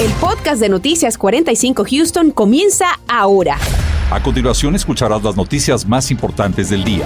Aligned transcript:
El 0.00 0.12
podcast 0.20 0.60
de 0.60 0.68
Noticias 0.68 1.18
45 1.18 1.84
Houston 1.90 2.30
comienza 2.30 2.86
ahora. 3.08 3.56
A 4.12 4.22
continuación 4.22 4.76
escucharás 4.76 5.24
las 5.24 5.36
noticias 5.36 5.84
más 5.88 6.12
importantes 6.12 6.70
del 6.70 6.84
día. 6.84 7.04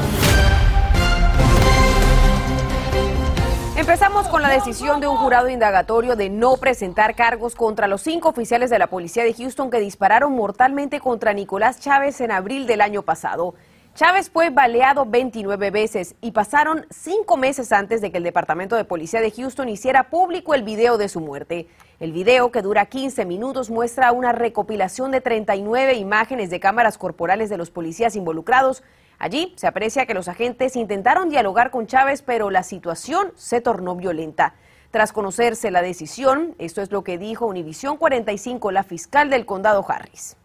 Empezamos 3.79 4.29
con 4.29 4.43
la 4.43 4.51
decisión 4.51 5.01
de 5.01 5.07
un 5.07 5.17
jurado 5.17 5.49
indagatorio 5.49 6.17
de 6.17 6.29
no 6.29 6.59
presentar 6.59 7.15
cargos 7.15 7.55
contra 7.55 7.87
los 7.87 8.03
cinco 8.03 8.29
oficiales 8.29 8.69
de 8.69 8.79
la 8.79 8.89
policía 8.89 9.25
de 9.25 9.33
Houston 9.33 9.71
que 9.71 9.81
dispararon 9.81 10.35
mortalmente 10.35 11.01
contra 11.01 11.33
Nicolás 11.33 11.81
Chávez 11.81 12.21
en 12.21 12.31
abril 12.31 12.67
del 12.67 12.83
año 12.83 13.01
pasado. 13.01 13.55
Chávez 13.95 14.31
fue 14.31 14.49
baleado 14.49 15.05
29 15.05 15.71
veces 15.71 16.15
y 16.23 16.31
pasaron 16.31 16.87
cinco 16.89 17.37
meses 17.37 17.73
antes 17.73 18.01
de 18.01 18.11
que 18.11 18.17
el 18.17 18.25
Departamento 18.25 18.75
de 18.75 18.87
Policía 18.87 19.21
de 19.21 19.31
Houston 19.31 19.69
hiciera 19.69 20.09
público 20.09 20.55
el 20.55 20.63
video 20.63 20.97
de 20.97 21.11
su 21.11 21.21
muerte. 21.21 21.69
El 22.01 22.11
video, 22.13 22.51
que 22.51 22.63
dura 22.63 22.87
15 22.87 23.27
minutos, 23.27 23.69
muestra 23.69 24.11
una 24.13 24.33
recopilación 24.33 25.11
de 25.11 25.21
39 25.21 25.93
imágenes 25.97 26.49
de 26.49 26.59
cámaras 26.59 26.97
corporales 26.97 27.51
de 27.51 27.59
los 27.59 27.71
policías 27.71 28.17
involucrados. 28.17 28.83
Allí 29.19 29.53
se 29.59 29.67
aprecia 29.67 30.07
que 30.07 30.15
los 30.15 30.27
agentes 30.27 30.75
intentaron 30.75 31.29
dialogar 31.29 31.71
con 31.71 31.87
Chávez, 31.87 32.23
pero 32.23 32.49
la 32.49 32.63
situación 32.63 33.33
se 33.37 33.61
tornó 33.61 33.95
violenta. 33.95 34.55
Tras 34.91 35.13
conocerse 35.13 35.71
la 35.71 35.83
decisión, 35.83 36.55
esto 36.57 36.81
es 36.81 36.93
lo 36.93 37.05
que 37.05 37.19
dijo 37.19 37.45
Univisión 37.45 37.99
45, 37.99 38.71
la 38.71 38.85
fiscal 38.85 39.29
del 39.29 39.45
condado 39.45 39.85
Harris. 39.87 40.39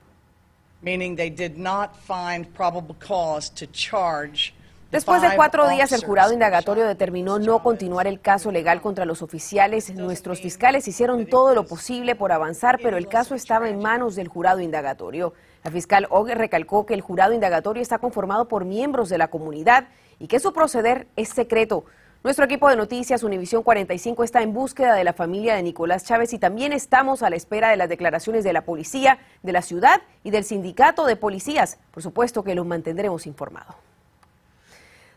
Después 4.91 5.22
de 5.22 5.36
cuatro 5.36 5.67
días, 5.67 5.91
el 5.91 6.05
jurado 6.05 6.31
indagatorio 6.31 6.86
determinó 6.86 7.40
no 7.40 7.62
continuar 7.62 8.08
el 8.08 8.22
caso 8.22 8.52
legal 8.52 8.81
contra 8.81 9.03
los 9.03 9.22
oficiales. 9.22 9.94
Nuestros 9.94 10.40
fiscales 10.40 10.88
hicieron 10.88 11.26
todo 11.26 11.53
lo 11.53 11.66
posible 11.66 12.16
por 12.16 12.31
avanzar, 12.31 12.80
pero 12.81 12.95
el 12.95 13.09
caso 13.09 13.36
estaba 13.36 13.67
en 13.67 13.80
manos 13.80 14.16
del 14.16 14.30
jurado 14.30 14.62
indagatorio. 14.62 15.33
La 15.66 15.72
fiscal 15.72 16.08
Ogre 16.09 16.36
recalcó 16.36 16.86
que 16.86 16.94
el 16.94 17.02
jurado 17.02 17.33
indagatorio 17.33 17.81
está 17.81 17.98
conformado 17.98 18.48
por 18.48 18.64
miembros 18.64 19.09
de 19.09 19.17
la 19.17 19.28
comunidad 19.28 19.89
y 20.20 20.28
que 20.28 20.39
su 20.39 20.53
proceder 20.53 21.08
es 21.17 21.30
secreto. 21.30 21.83
Nuestro 22.23 22.46
equipo 22.46 22.68
de 22.68 22.76
noticias 22.76 23.22
Univisión 23.22 23.62
45 23.62 24.23
está 24.23 24.42
en 24.42 24.52
búsqueda 24.52 24.96
de 24.96 25.04
la 25.04 25.14
familia 25.14 25.56
de 25.56 25.62
Nicolás 25.62 26.04
Chávez 26.04 26.34
y 26.34 26.40
también 26.40 26.73
estamos 26.73 27.22
a 27.22 27.30
la 27.30 27.36
espera 27.36 27.70
de 27.70 27.78
las 27.78 27.90
declaraciones 27.90 28.44
de 28.44 28.54
la 28.54 28.66
policía, 28.66 29.20
de 29.44 29.52
la 29.52 29.62
ciudad 29.62 30.02
y 30.23 30.32
del 30.32 30.44
sindicato 30.44 31.06
de 31.06 31.16
policías. 31.16 31.78
Por 31.92 32.02
supuesto 32.02 32.44
que 32.44 32.56
los 32.56 32.66
mantendremos 32.66 33.28
informados. 33.28 33.76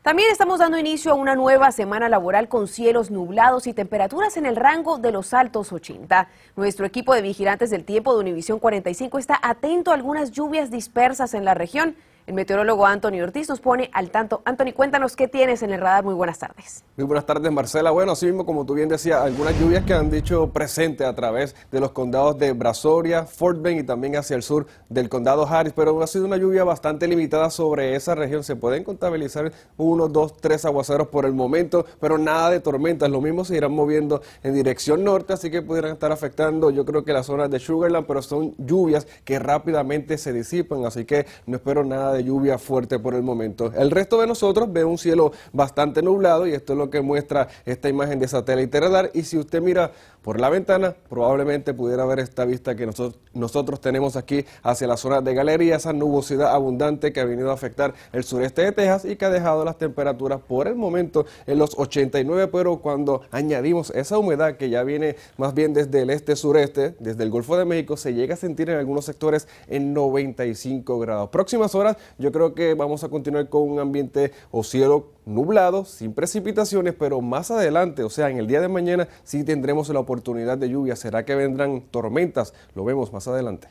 También 0.03 0.31
estamos 0.31 0.61
dando 0.61 0.79
inicio 0.79 1.13
a 1.13 1.15
una 1.15 1.35
nueva 1.35 1.73
semana 1.73 2.09
laboral 2.09 2.49
con 2.49 2.69
cielos 2.69 3.11
nublados 3.11 3.67
y 3.67 3.75
temperaturas 3.75 4.37
en 4.37 4.47
el 4.47 4.57
rango 4.57 4.99
de 4.99 5.13
los 5.13 5.35
altos 5.35 5.73
80. 5.73 6.29
Nuestro 6.57 6.87
equipo 6.87 7.15
de 7.15 7.23
vigilantes 7.23 7.71
del 7.71 7.85
tiempo 7.85 8.15
de 8.15 8.21
Univisión 8.21 8.59
45 8.59 9.19
está 9.19 9.39
atento 9.43 9.91
a 9.91 9.95
algunas 9.95 10.31
lluvias 10.31 10.71
dispersas 10.71 11.35
en 11.35 11.45
la 11.45 11.55
región. 11.55 11.97
El 12.31 12.37
meteorólogo 12.37 12.87
Anthony 12.87 13.21
Ortiz 13.25 13.49
nos 13.49 13.59
pone 13.59 13.91
al 13.93 14.13
tanto. 14.13 14.41
Anthony, 14.45 14.73
cuéntanos 14.73 15.17
qué 15.17 15.27
tienes 15.27 15.65
en 15.65 15.73
el 15.73 15.81
radar. 15.81 16.05
Muy 16.05 16.15
buenas 16.15 16.39
tardes. 16.39 16.85
Muy 16.97 17.05
buenas 17.05 17.27
tardes, 17.27 17.51
Marcela. 17.51 17.91
Bueno, 17.91 18.13
así 18.13 18.27
mismo, 18.27 18.47
como 18.47 18.65
tú 18.65 18.75
bien 18.75 18.89
decías, 18.89 19.21
algunas 19.21 19.59
lluvias 19.59 19.85
que 19.85 19.95
han 19.95 20.13
dicho 20.13 20.49
presente 20.51 21.05
a 21.05 21.13
través 21.13 21.57
de 21.73 21.81
los 21.81 21.91
condados 21.91 22.39
de 22.39 22.53
Brazoria, 22.53 23.25
Fort 23.25 23.61
Bend 23.61 23.81
y 23.81 23.83
también 23.83 24.15
hacia 24.15 24.37
el 24.37 24.45
sur 24.45 24.69
del 24.89 25.09
condado 25.09 25.45
Harris, 25.45 25.73
pero 25.75 26.01
ha 26.01 26.07
sido 26.07 26.25
una 26.25 26.37
lluvia 26.37 26.63
bastante 26.63 27.09
limitada 27.09 27.51
sobre 27.51 27.97
esa 27.97 28.15
región. 28.15 28.45
Se 28.45 28.55
pueden 28.55 28.85
contabilizar 28.85 29.51
uno, 29.77 30.07
dos, 30.07 30.37
tres 30.37 30.65
aguaceros 30.65 31.09
por 31.09 31.27
el 31.27 31.33
momento, 31.33 31.85
pero 31.99 32.17
nada 32.17 32.51
de 32.51 32.61
tormentas. 32.61 33.11
Lo 33.11 33.21
mismo 33.21 33.45
se 33.45 33.57
irán 33.57 33.73
moviendo 33.73 34.23
en 34.45 34.55
dirección 34.55 35.03
norte, 35.03 35.33
así 35.33 35.51
que 35.51 35.63
pudieran 35.63 35.91
estar 35.91 36.13
afectando, 36.13 36.71
yo 36.71 36.85
creo 36.85 37.03
que 37.03 37.13
las 37.13 37.27
zonas 37.27 37.51
de 37.51 37.59
Sugarland, 37.59 38.07
pero 38.07 38.23
son 38.23 38.55
lluvias 38.57 39.09
que 39.25 39.41
rápidamente 39.41 40.17
se 40.17 40.33
disipan, 40.33 40.85
así 40.85 41.05
que 41.05 41.27
no 41.47 41.57
espero 41.57 41.83
nada 41.83 42.13
de 42.13 42.20
lluvia 42.21 42.59
fuerte 42.59 42.99
por 42.99 43.15
el 43.15 43.23
momento. 43.23 43.73
El 43.75 43.91
resto 43.91 44.21
de 44.21 44.27
nosotros 44.27 44.73
ve 44.73 44.85
un 44.85 44.99
cielo 44.99 45.33
bastante 45.53 46.03
nublado 46.03 46.47
y 46.47 46.53
esto 46.53 46.73
es 46.75 46.79
lo 46.79 46.91
que 46.91 47.01
muestra 47.01 47.49
esta 47.65 47.89
imagen 47.89 48.19
de 48.19 48.29
satélite 48.29 48.81
radar. 48.81 49.11
Y 49.15 49.23
si 49.23 49.39
usted 49.39 49.61
mira 49.61 49.93
por 50.23 50.39
la 50.39 50.51
ventana, 50.51 50.95
probablemente 51.09 51.73
pudiera 51.73 52.05
ver 52.05 52.19
esta 52.19 52.45
vista 52.45 52.75
que 52.75 52.87
nosotros, 52.87 53.81
tenemos 53.81 54.17
aquí 54.17 54.45
hacia 54.63 54.87
la 54.87 54.97
zona 54.97 55.21
de 55.21 55.35
galería, 55.35 55.77
esa 55.77 55.93
nubosidad 55.93 56.55
abundante 56.55 57.13
que 57.13 57.21
ha 57.21 57.25
venido 57.25 57.51
a 57.51 57.55
afectar 57.55 57.95
el 58.13 58.25
sureste 58.25 58.63
de 58.63 58.73
Texas 58.73 59.05
y 59.07 59.17
que 59.17 59.25
ha 59.25 59.31
dejado 59.31 59.65
las 59.65 59.79
temperaturas 59.79 60.41
por 60.47 60.69
el 60.69 60.75
momento 60.75 61.25
en 61.47 61.59
los 61.59 61.79
89, 61.79 62.49
pero 62.49 62.79
cuando 62.79 63.23
añadimos 63.31 63.91
esa 63.91 64.19
humedad 64.19 64.57
que 64.57 64.69
ya 64.69 64.83
viene 64.83 65.17
más 65.39 65.55
bien 65.55 65.73
desde 65.73 66.03
el 66.03 66.11
este-sureste, 66.11 66.95
desde 66.99 67.23
el 67.23 67.31
Golfo 67.31 67.57
de 67.57 67.65
México, 67.65 67.97
se 67.97 68.13
llega 68.13 68.35
a 68.35 68.37
sentir 68.37 68.69
en 68.69 68.79
algunos 68.79 69.07
sectores 69.07 69.49
en 69.69 69.95
95 69.95 70.99
grados. 70.99 71.31
Próximas 71.31 71.75
horas 71.75 71.97
yo 72.19 72.33
creo 72.33 72.55
que 72.55 72.75
vamos 72.75 73.05
a 73.05 73.09
continuar 73.09 73.49
con 73.49 73.63
un 73.63 73.79
ambiente 73.79 74.33
o 74.51 74.63
cielo 74.65 75.13
nublado, 75.27 75.85
sin 75.85 76.13
precipitaciones, 76.15 76.95
pero 76.95 77.21
más 77.21 77.51
adelante, 77.51 78.03
o 78.03 78.11
sea, 78.11 78.31
en 78.31 78.39
el 78.39 78.47
día 78.47 78.61
de 78.61 78.69
mañana 78.69 79.09
sí 79.25 79.45
tendremos 79.45 79.89
la 79.89 80.01
oportunidad 80.01 80.59
de 80.59 80.69
lluvia. 80.71 80.97
¿Será 80.97 81.25
que 81.25 81.35
vendrán 81.35 81.83
tormentas? 81.91 82.55
Lo 82.75 82.85
vemos 82.85 83.13
más 83.13 83.29
adelante. 83.29 83.69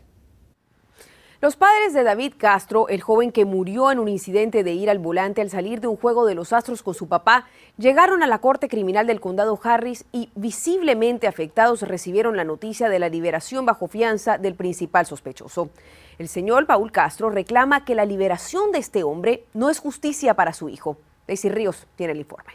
Los 1.42 1.56
padres 1.56 1.94
de 1.94 2.04
David 2.04 2.34
Castro, 2.38 2.90
el 2.90 3.00
joven 3.00 3.32
que 3.32 3.46
murió 3.46 3.94
en 3.94 4.00
un 4.00 4.10
incidente 4.10 4.62
de 4.62 4.74
ir 4.74 4.90
al 4.90 5.00
volante 5.00 5.40
al 5.40 5.50
salir 5.50 5.80
de 5.80 5.88
un 5.88 5.96
juego 5.96 6.26
de 6.26 6.36
los 6.36 6.52
Astros 6.52 6.84
con 6.84 6.94
su 6.94 7.08
papá, 7.08 7.48
llegaron 7.78 8.24
a 8.24 8.28
la 8.28 8.40
Corte 8.40 8.68
Criminal 8.68 9.08
del 9.08 9.22
Condado 9.22 9.58
Harris 9.64 10.04
y 10.12 10.32
visiblemente 10.36 11.28
afectados 11.28 11.84
recibieron 11.84 12.36
la 12.36 12.44
noticia 12.44 12.90
de 12.90 13.00
la 13.00 13.08
liberación 13.08 13.66
bajo 13.66 13.88
fianza 13.88 14.38
del 14.38 14.56
principal 14.56 15.06
sospechoso. 15.06 15.70
El 16.20 16.28
señor 16.28 16.68
Paul 16.68 16.92
Castro 16.92 17.30
reclama 17.30 17.86
que 17.86 17.96
la 17.96 18.04
liberación 18.04 18.74
de 18.74 18.80
este 18.80 19.04
hombre 19.04 19.46
no 19.54 19.70
es 19.70 19.80
justicia 19.80 20.34
para 20.34 20.52
su 20.52 20.68
hijo. 20.68 20.98
Daisy 21.26 21.48
Ríos 21.48 21.88
tiene 21.96 22.12
el 22.12 22.20
informe. 22.20 22.52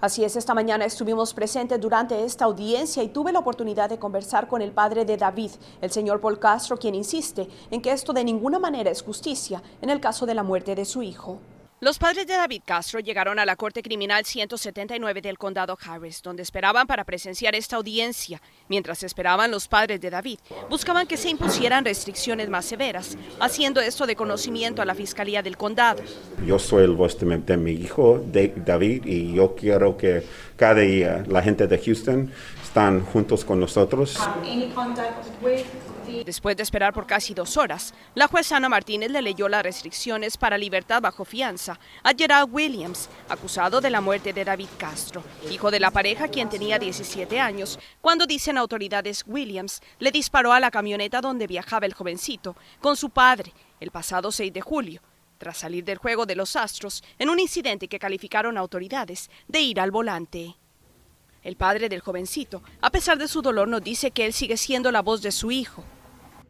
Así 0.00 0.24
es, 0.24 0.36
esta 0.36 0.54
mañana 0.54 0.86
estuvimos 0.86 1.34
presentes 1.34 1.78
durante 1.78 2.24
esta 2.24 2.46
audiencia 2.46 3.02
y 3.02 3.10
tuve 3.10 3.30
la 3.30 3.40
oportunidad 3.40 3.90
de 3.90 3.98
conversar 3.98 4.48
con 4.48 4.62
el 4.62 4.72
padre 4.72 5.04
de 5.04 5.18
David, 5.18 5.50
el 5.82 5.90
señor 5.90 6.22
Paul 6.22 6.38
Castro, 6.38 6.78
quien 6.78 6.94
insiste 6.94 7.46
en 7.70 7.82
que 7.82 7.92
esto 7.92 8.14
de 8.14 8.24
ninguna 8.24 8.58
manera 8.58 8.90
es 8.90 9.02
justicia 9.02 9.62
en 9.82 9.90
el 9.90 10.00
caso 10.00 10.24
de 10.24 10.34
la 10.34 10.42
muerte 10.42 10.74
de 10.74 10.86
su 10.86 11.02
hijo. 11.02 11.40
Los 11.82 11.98
padres 11.98 12.28
de 12.28 12.34
David 12.34 12.62
Castro 12.64 13.00
llegaron 13.00 13.40
a 13.40 13.44
la 13.44 13.56
Corte 13.56 13.82
Criminal 13.82 14.24
179 14.24 15.20
del 15.20 15.36
Condado 15.36 15.76
Harris, 15.84 16.22
donde 16.22 16.44
esperaban 16.44 16.86
para 16.86 17.02
presenciar 17.02 17.56
esta 17.56 17.74
audiencia. 17.74 18.40
Mientras 18.68 19.02
esperaban, 19.02 19.50
los 19.50 19.66
padres 19.66 20.00
de 20.00 20.08
David 20.08 20.38
buscaban 20.70 21.08
que 21.08 21.16
se 21.16 21.28
impusieran 21.28 21.84
restricciones 21.84 22.48
más 22.48 22.66
severas, 22.66 23.18
haciendo 23.40 23.80
esto 23.80 24.06
de 24.06 24.14
conocimiento 24.14 24.80
a 24.80 24.84
la 24.84 24.94
Fiscalía 24.94 25.42
del 25.42 25.56
Condado. 25.56 26.04
Yo 26.46 26.60
soy 26.60 26.84
el 26.84 26.92
voz 26.92 27.18
de 27.18 27.56
mi, 27.56 27.72
hijo, 27.72 28.22
David, 28.30 29.04
y 29.04 29.34
yo 29.34 29.56
quiero 29.56 29.96
que 29.96 30.22
cada 30.54 30.82
día 30.82 31.24
la 31.26 31.42
gente 31.42 31.66
de 31.66 31.78
Houston 31.78 32.30
están 32.62 33.04
juntos 33.06 33.44
con 33.44 33.58
nosotros. 33.58 34.16
Después 36.24 36.56
de 36.56 36.62
esperar 36.62 36.92
por 36.92 37.06
casi 37.06 37.34
dos 37.34 37.56
horas, 37.56 37.94
la 38.14 38.26
jueza 38.26 38.56
Ana 38.56 38.68
Martínez 38.68 39.10
le 39.10 39.22
leyó 39.22 39.48
las 39.48 39.62
restricciones 39.62 40.36
para 40.36 40.58
libertad 40.58 41.00
bajo 41.00 41.24
fianza 41.24 41.78
a 42.02 42.12
Gerald 42.12 42.48
Williams, 42.52 43.08
acusado 43.28 43.80
de 43.80 43.90
la 43.90 44.00
muerte 44.00 44.32
de 44.32 44.44
David 44.44 44.68
Castro, 44.78 45.22
hijo 45.50 45.70
de 45.70 45.80
la 45.80 45.90
pareja 45.90 46.28
quien 46.28 46.48
tenía 46.48 46.78
17 46.78 47.40
años, 47.40 47.78
cuando 48.00 48.26
dicen 48.26 48.58
autoridades 48.58 49.24
Williams 49.26 49.80
le 49.98 50.10
disparó 50.10 50.52
a 50.52 50.60
la 50.60 50.70
camioneta 50.70 51.20
donde 51.20 51.46
viajaba 51.46 51.86
el 51.86 51.94
jovencito 51.94 52.56
con 52.80 52.96
su 52.96 53.10
padre 53.10 53.52
el 53.80 53.90
pasado 53.90 54.30
6 54.30 54.52
de 54.52 54.60
julio, 54.60 55.02
tras 55.38 55.58
salir 55.58 55.84
del 55.84 55.98
juego 55.98 56.24
de 56.24 56.36
los 56.36 56.54
Astros 56.54 57.02
en 57.18 57.30
un 57.30 57.40
incidente 57.40 57.88
que 57.88 57.98
calificaron 57.98 58.56
autoridades 58.56 59.28
de 59.48 59.60
ir 59.60 59.80
al 59.80 59.90
volante. 59.90 60.56
El 61.42 61.56
padre 61.56 61.88
del 61.88 62.00
jovencito, 62.00 62.62
a 62.80 62.90
pesar 62.90 63.18
de 63.18 63.26
su 63.26 63.42
dolor, 63.42 63.66
nos 63.66 63.82
dice 63.82 64.12
que 64.12 64.24
él 64.26 64.32
sigue 64.32 64.56
siendo 64.56 64.92
la 64.92 65.02
voz 65.02 65.22
de 65.22 65.32
su 65.32 65.50
hijo. 65.50 65.82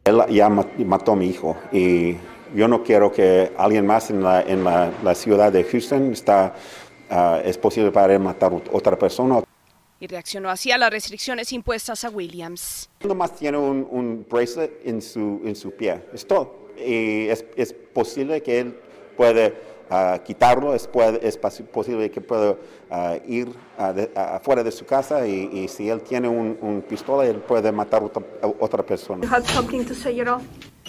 Él 0.05 0.21
ya 0.29 0.49
mató 0.49 1.13
a 1.13 1.15
mi 1.15 1.27
hijo 1.27 1.57
y 1.71 2.15
yo 2.53 2.67
no 2.67 2.83
quiero 2.83 3.11
que 3.11 3.51
alguien 3.57 3.87
más 3.87 4.11
en 4.11 4.21
la, 4.21 5.15
ciudad 5.15 5.51
de 5.51 5.63
Houston 5.63 6.11
está, 6.11 6.53
ah, 7.09 7.41
es 7.43 7.57
posible 7.57 7.91
para 7.91 8.13
él 8.13 8.19
matar 8.19 8.53
a 8.53 8.61
otra 8.71 8.97
persona. 8.99 9.43
Y 9.99 10.05
reaccionó 10.05 10.49
así 10.49 10.71
a 10.71 10.77
las 10.77 10.91
restricciones 10.91 11.51
impuestas 11.53 12.05
a 12.05 12.09
Williams. 12.09 12.87
Nomás 13.03 13.35
tiene 13.35 13.57
un, 13.57 13.87
un 13.89 14.27
bracelet 14.29 14.79
en 14.85 15.01
su, 15.01 15.41
en 15.43 15.55
su 15.55 15.71
pie, 15.71 16.03
es 16.13 16.27
todo. 16.27 16.67
Y 16.77 17.29
es, 17.29 17.45
es 17.55 17.73
posible 17.73 18.43
que 18.43 18.59
él 18.59 18.77
puede 19.17 19.72
quitarlo, 20.23 20.73
es, 20.73 20.89
es, 21.21 21.37
posible 21.37 22.09
que 22.09 22.21
pueda 22.21 22.55
ir 23.27 23.53
afuera 24.15 24.63
de 24.63 24.71
su 24.71 24.85
casa 24.85 25.27
y, 25.27 25.67
si 25.67 25.89
él 25.89 26.01
tiene 26.01 26.27
un, 26.27 26.83
pistola, 26.87 27.25
él 27.25 27.37
puede 27.37 27.71
matar 27.71 28.03
a 28.41 28.47
otra 28.59 28.83
persona. 28.83 29.27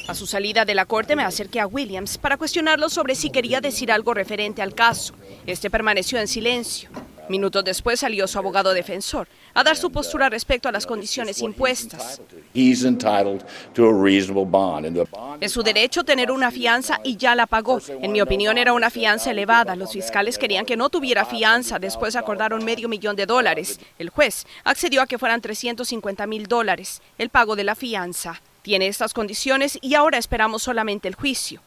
A 0.08 0.14
su 0.14 0.26
salida 0.26 0.64
de 0.64 0.75
la 0.75 0.85
corte 0.85 1.17
me 1.17 1.23
acerqué 1.23 1.61
a 1.61 1.67
Williams 1.67 2.19
para 2.19 2.37
cuestionarlo 2.37 2.88
sobre 2.88 3.14
si 3.14 3.31
quería 3.31 3.61
decir 3.61 3.91
algo 3.91 4.12
referente 4.12 4.61
al 4.61 4.75
caso. 4.75 5.14
Este 5.46 5.70
permaneció 5.70 6.19
en 6.19 6.29
silencio. 6.29 6.91
Minutos 7.29 7.65
después 7.65 8.00
salió 8.00 8.26
su 8.26 8.38
abogado 8.38 8.75
defensor 8.75 9.29
a 9.55 9.65
dar 9.65 9.76
su 9.76 9.91
postura 9.91 10.29
respecto 10.29 10.69
a 10.69 10.73
las 10.73 10.87
condiciones 10.87 11.41
impuestas. 11.41 12.21
Es 15.41 15.53
su 15.53 15.62
derecho 15.62 16.05
tener 16.05 16.31
una 16.31 16.50
fianza 16.50 17.00
y 17.03 17.17
ya 17.17 17.35
la 17.35 17.47
pagó. 17.47 17.81
En 17.88 18.12
mi 18.12 18.21
opinión 18.21 18.59
era 18.59 18.73
una 18.73 18.91
fianza 18.91 19.31
elevada. 19.31 19.76
Los 19.76 19.93
fiscales 19.93 20.38
querían 20.38 20.67
que 20.67 20.76
no 20.76 20.91
tuviera 20.91 21.25
fianza. 21.25 21.79
Después 21.79 22.17
acordaron 22.17 22.65
medio 22.65 22.88
millón 22.88 23.17
de 23.17 23.27
dólares. 23.27 23.81
El 23.99 24.11
juez 24.11 24.47
accedió 24.65 25.03
a 25.03 25.06
que 25.06 25.19
fueran 25.19 25.41
350 25.41 26.27
mil 26.27 26.47
dólares, 26.47 27.00
el 27.19 27.31
pago 27.31 27.56
de 27.56 27.65
la 27.65 27.75
fianza. 27.75 28.41
Tiene 28.62 28.88
estas 28.88 29.12
condiciones 29.12 29.79
y 29.82 29.94
ahora 29.94 30.19
esperamos 30.19 30.62
solamente 30.62 31.09
el 31.09 31.15
juicio. 31.15 31.61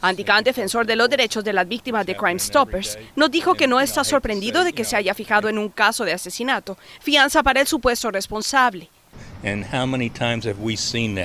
Andy 0.00 0.24
defensor 0.44 0.86
de 0.86 0.96
los 0.96 1.08
derechos 1.08 1.44
de 1.44 1.52
las 1.52 1.66
víctimas 1.66 2.06
de 2.06 2.16
Crime 2.16 2.38
Stoppers, 2.38 2.98
nos 3.14 3.30
dijo 3.30 3.54
que 3.54 3.66
no 3.66 3.80
está 3.80 4.04
sorprendido 4.04 4.64
de 4.64 4.72
que 4.72 4.84
se 4.84 4.96
haya 4.96 5.14
fijado 5.14 5.48
en 5.48 5.58
un 5.58 5.68
caso 5.68 6.04
de 6.04 6.12
asesinato, 6.12 6.76
fianza 7.00 7.42
para 7.42 7.60
el 7.60 7.66
supuesto 7.66 8.10
responsable. 8.10 8.90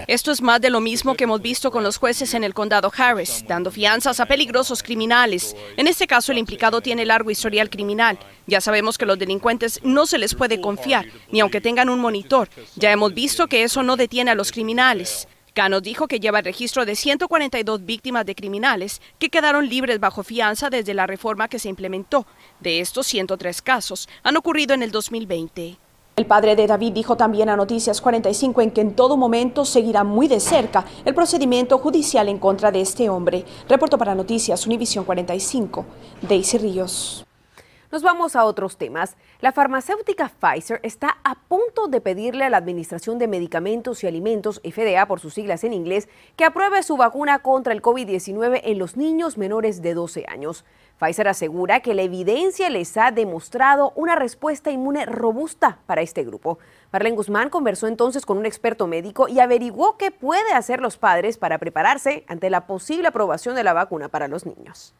Esto 0.07 0.31
es 0.31 0.41
más 0.41 0.61
de 0.61 0.69
lo 0.69 0.79
mismo 0.79 1.15
que 1.15 1.23
hemos 1.23 1.41
visto 1.41 1.71
con 1.71 1.83
los 1.83 1.97
jueces 1.97 2.33
en 2.33 2.43
el 2.43 2.53
condado 2.53 2.91
Harris, 2.95 3.43
dando 3.47 3.71
fianzas 3.71 4.19
a 4.19 4.25
peligrosos 4.25 4.83
criminales. 4.83 5.55
En 5.77 5.87
este 5.87 6.07
caso, 6.07 6.31
el 6.31 6.37
implicado 6.37 6.81
tiene 6.81 7.05
largo 7.05 7.31
historial 7.31 7.69
criminal. 7.69 8.19
Ya 8.47 8.61
sabemos 8.61 8.97
que 8.97 9.05
los 9.05 9.17
delincuentes 9.17 9.79
no 9.83 10.05
se 10.05 10.17
les 10.17 10.35
puede 10.35 10.61
confiar, 10.61 11.05
ni 11.31 11.39
aunque 11.39 11.61
tengan 11.61 11.89
un 11.89 11.99
monitor. 11.99 12.49
Ya 12.75 12.91
hemos 12.91 13.13
visto 13.13 13.47
que 13.47 13.63
eso 13.63 13.81
no 13.81 13.97
detiene 13.97 14.31
a 14.31 14.35
los 14.35 14.51
criminales. 14.51 15.27
Cano 15.53 15.81
dijo 15.81 16.07
que 16.07 16.21
lleva 16.21 16.39
el 16.39 16.45
registro 16.45 16.85
de 16.85 16.95
142 16.95 17.85
víctimas 17.85 18.25
de 18.25 18.35
criminales 18.35 19.01
que 19.19 19.29
quedaron 19.29 19.67
libres 19.67 19.99
bajo 19.99 20.23
fianza 20.23 20.69
desde 20.69 20.93
la 20.93 21.07
reforma 21.07 21.49
que 21.49 21.59
se 21.59 21.67
implementó. 21.67 22.25
De 22.61 22.79
estos 22.79 23.07
103 23.07 23.61
casos 23.61 24.07
han 24.23 24.37
ocurrido 24.37 24.73
en 24.73 24.81
el 24.81 24.91
2020. 24.91 25.77
El 26.15 26.25
padre 26.25 26.55
de 26.55 26.67
David 26.67 26.93
dijo 26.93 27.17
también 27.17 27.49
a 27.49 27.57
Noticias 27.57 27.99
45 27.99 28.61
en 28.61 28.71
que 28.71 28.81
en 28.81 28.95
todo 28.95 29.17
momento 29.17 29.65
seguirá 29.65 30.05
muy 30.05 30.29
de 30.29 30.39
cerca 30.39 30.85
el 31.03 31.13
procedimiento 31.13 31.79
judicial 31.79 32.29
en 32.29 32.37
contra 32.37 32.71
de 32.71 32.79
este 32.79 33.09
hombre. 33.09 33.43
Reporto 33.67 33.97
para 33.97 34.15
Noticias 34.15 34.65
Univisión 34.65 35.03
45, 35.03 35.85
Daisy 36.21 36.57
Ríos. 36.59 37.25
Nos 37.91 38.03
vamos 38.03 38.37
a 38.37 38.45
otros 38.45 38.77
temas. 38.77 39.17
La 39.41 39.51
farmacéutica 39.51 40.29
Pfizer 40.29 40.79
está 40.81 41.17
a 41.25 41.35
punto 41.35 41.89
de 41.89 41.99
pedirle 41.99 42.45
a 42.45 42.49
la 42.49 42.55
Administración 42.55 43.19
de 43.19 43.27
Medicamentos 43.27 44.01
y 44.01 44.07
Alimentos, 44.07 44.61
FDA 44.63 45.05
por 45.07 45.19
sus 45.19 45.33
siglas 45.33 45.65
en 45.65 45.73
inglés, 45.73 46.07
que 46.37 46.45
apruebe 46.45 46.83
su 46.83 46.95
vacuna 46.95 47.39
contra 47.39 47.73
el 47.73 47.81
COVID-19 47.81 48.61
en 48.63 48.79
los 48.79 48.95
niños 48.95 49.37
menores 49.37 49.81
de 49.81 49.93
12 49.93 50.23
años. 50.29 50.63
Pfizer 51.01 51.27
asegura 51.27 51.81
que 51.81 51.93
la 51.93 52.03
evidencia 52.03 52.69
les 52.69 52.95
ha 52.95 53.11
demostrado 53.11 53.91
una 53.97 54.15
respuesta 54.15 54.71
inmune 54.71 55.05
robusta 55.05 55.79
para 55.85 56.01
este 56.01 56.23
grupo. 56.23 56.59
Marlene 56.93 57.17
Guzmán 57.17 57.49
conversó 57.49 57.87
entonces 57.87 58.25
con 58.25 58.37
un 58.37 58.45
experto 58.45 58.87
médico 58.87 59.27
y 59.27 59.41
averiguó 59.41 59.97
qué 59.97 60.11
puede 60.11 60.53
hacer 60.53 60.79
los 60.79 60.97
padres 60.97 61.37
para 61.37 61.57
prepararse 61.57 62.23
ante 62.29 62.49
la 62.49 62.67
posible 62.67 63.09
aprobación 63.09 63.53
de 63.53 63.65
la 63.65 63.73
vacuna 63.73 64.07
para 64.07 64.29
los 64.29 64.45
niños. 64.45 64.95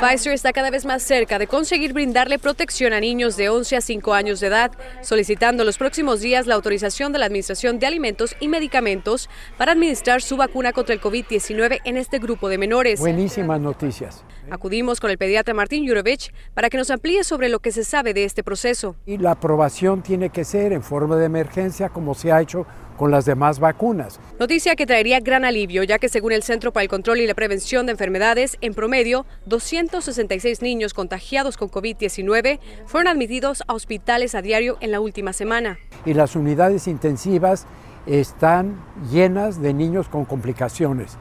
Pfizer 0.00 0.32
está 0.32 0.52
cada 0.52 0.70
vez 0.70 0.86
más 0.86 1.02
cerca 1.02 1.38
de 1.38 1.46
conseguir 1.46 1.92
brindarle 1.92 2.38
protección 2.38 2.92
a 2.92 3.00
niños 3.00 3.36
de 3.36 3.48
11 3.48 3.76
a 3.76 3.80
5 3.80 4.14
años 4.14 4.40
de 4.40 4.46
edad, 4.46 4.72
solicitando 5.02 5.64
los 5.64 5.78
próximos 5.78 6.20
días 6.20 6.46
la 6.46 6.54
autorización 6.54 7.12
de 7.12 7.18
la 7.18 7.26
Administración 7.26 7.78
de 7.78 7.86
Alimentos 7.86 8.36
y 8.40 8.48
Medicamentos 8.48 9.28
para 9.58 9.72
administrar 9.72 10.22
su 10.22 10.36
vacuna 10.36 10.72
contra 10.72 10.94
el 10.94 11.00
COVID-19 11.00 11.80
en 11.84 11.96
este 11.96 12.18
grupo 12.18 12.48
de 12.48 12.58
menores. 12.58 13.00
Buenísimas 13.00 13.60
noticias. 13.60 14.24
Acudimos 14.50 15.00
con 15.00 15.10
el 15.10 15.18
pediatra 15.18 15.54
Martín 15.54 15.84
Yurovich 15.84 16.32
para 16.54 16.70
que 16.70 16.76
nos 16.76 16.90
amplíe 16.90 17.24
sobre 17.24 17.48
lo 17.48 17.60
que 17.60 17.72
se 17.72 17.84
sabe 17.84 18.14
de 18.14 18.24
este 18.24 18.42
proceso. 18.44 18.96
Y 19.06 19.18
la 19.18 19.32
aprobación 19.32 20.02
tiene 20.02 20.30
que 20.30 20.44
ser 20.44 20.72
en 20.72 20.82
forma 20.82 21.16
de 21.16 21.26
emergencia 21.26 21.88
como 21.88 22.14
se 22.14 22.30
ha 22.30 22.40
hecho 22.40 22.66
con 22.96 23.10
las 23.10 23.24
demás 23.24 23.58
vacunas. 23.58 24.20
Noticia 24.38 24.76
que 24.76 24.86
traería 24.86 25.20
gran 25.20 25.44
alivio, 25.44 25.82
ya 25.82 25.98
que 25.98 26.08
según 26.08 26.32
el 26.32 26.42
Centro 26.42 26.72
para 26.72 26.82
el 26.82 26.88
Control 26.88 27.18
y 27.18 27.26
la 27.26 27.34
Prevención 27.34 27.86
de 27.86 27.92
Enfermedades, 27.92 28.56
en 28.60 28.74
promedio, 28.74 29.26
266 29.46 30.62
niños 30.62 30.94
contagiados 30.94 31.56
con 31.56 31.70
COVID-19 31.70 32.58
fueron 32.86 33.08
admitidos 33.08 33.62
a 33.66 33.74
hospitales 33.74 34.34
a 34.34 34.42
diario 34.42 34.76
en 34.80 34.90
la 34.90 35.00
última 35.00 35.32
semana. 35.32 35.78
Y 36.04 36.14
las 36.14 36.36
unidades 36.36 36.86
intensivas 36.88 37.66
están 38.06 38.76
llenas 39.10 39.60
de 39.62 39.72
niños 39.72 40.08
con 40.08 40.24
complicaciones. 40.24 41.16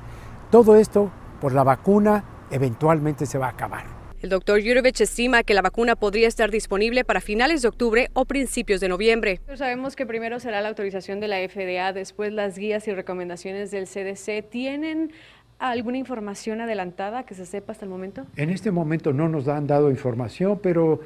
Todo 0.52 0.76
esto 0.76 1.12
por 1.40 1.54
la 1.54 1.64
vacuna 1.64 2.24
eventualmente 2.52 3.26
se 3.26 3.38
va 3.38 3.48
a 3.48 3.52
acabar. 3.52 4.03
El 4.24 4.30
doctor 4.30 4.62
Yurovich 4.62 5.02
estima 5.02 5.44
que 5.44 5.54
la 5.54 5.62
vacuna 5.62 5.98
podría 5.98 6.30
estar 6.30 6.50
disponible 6.50 7.04
para 7.04 7.20
finales 7.20 7.62
de 7.62 7.68
octubre 7.68 8.10
o 8.14 8.24
principios 8.24 8.80
de 8.80 8.88
noviembre. 8.88 9.42
Sabemos 9.56 9.98
que 9.98 10.06
primero 10.06 10.40
será 10.40 10.62
la 10.62 10.70
autorización 10.70 11.20
de 11.20 11.28
la 11.28 11.40
FDA, 11.46 11.92
después 11.92 12.32
las 12.32 12.58
guías 12.58 12.88
y 12.88 12.94
recomendaciones 12.94 13.70
del 13.70 13.86
CDC. 13.86 14.50
¿Tienen 14.50 15.12
alguna 15.60 15.98
información 15.98 16.62
adelantada 16.62 17.26
que 17.26 17.36
se 17.36 17.46
sepa 17.46 17.74
hasta 17.74 17.84
el 17.84 17.92
momento? 17.92 18.26
En 18.38 18.50
este 18.50 18.72
momento 18.72 19.12
no 19.12 19.28
nos 19.28 19.50
han 19.50 19.68
dado 19.68 19.92
información, 19.92 20.58
pero 20.64 21.02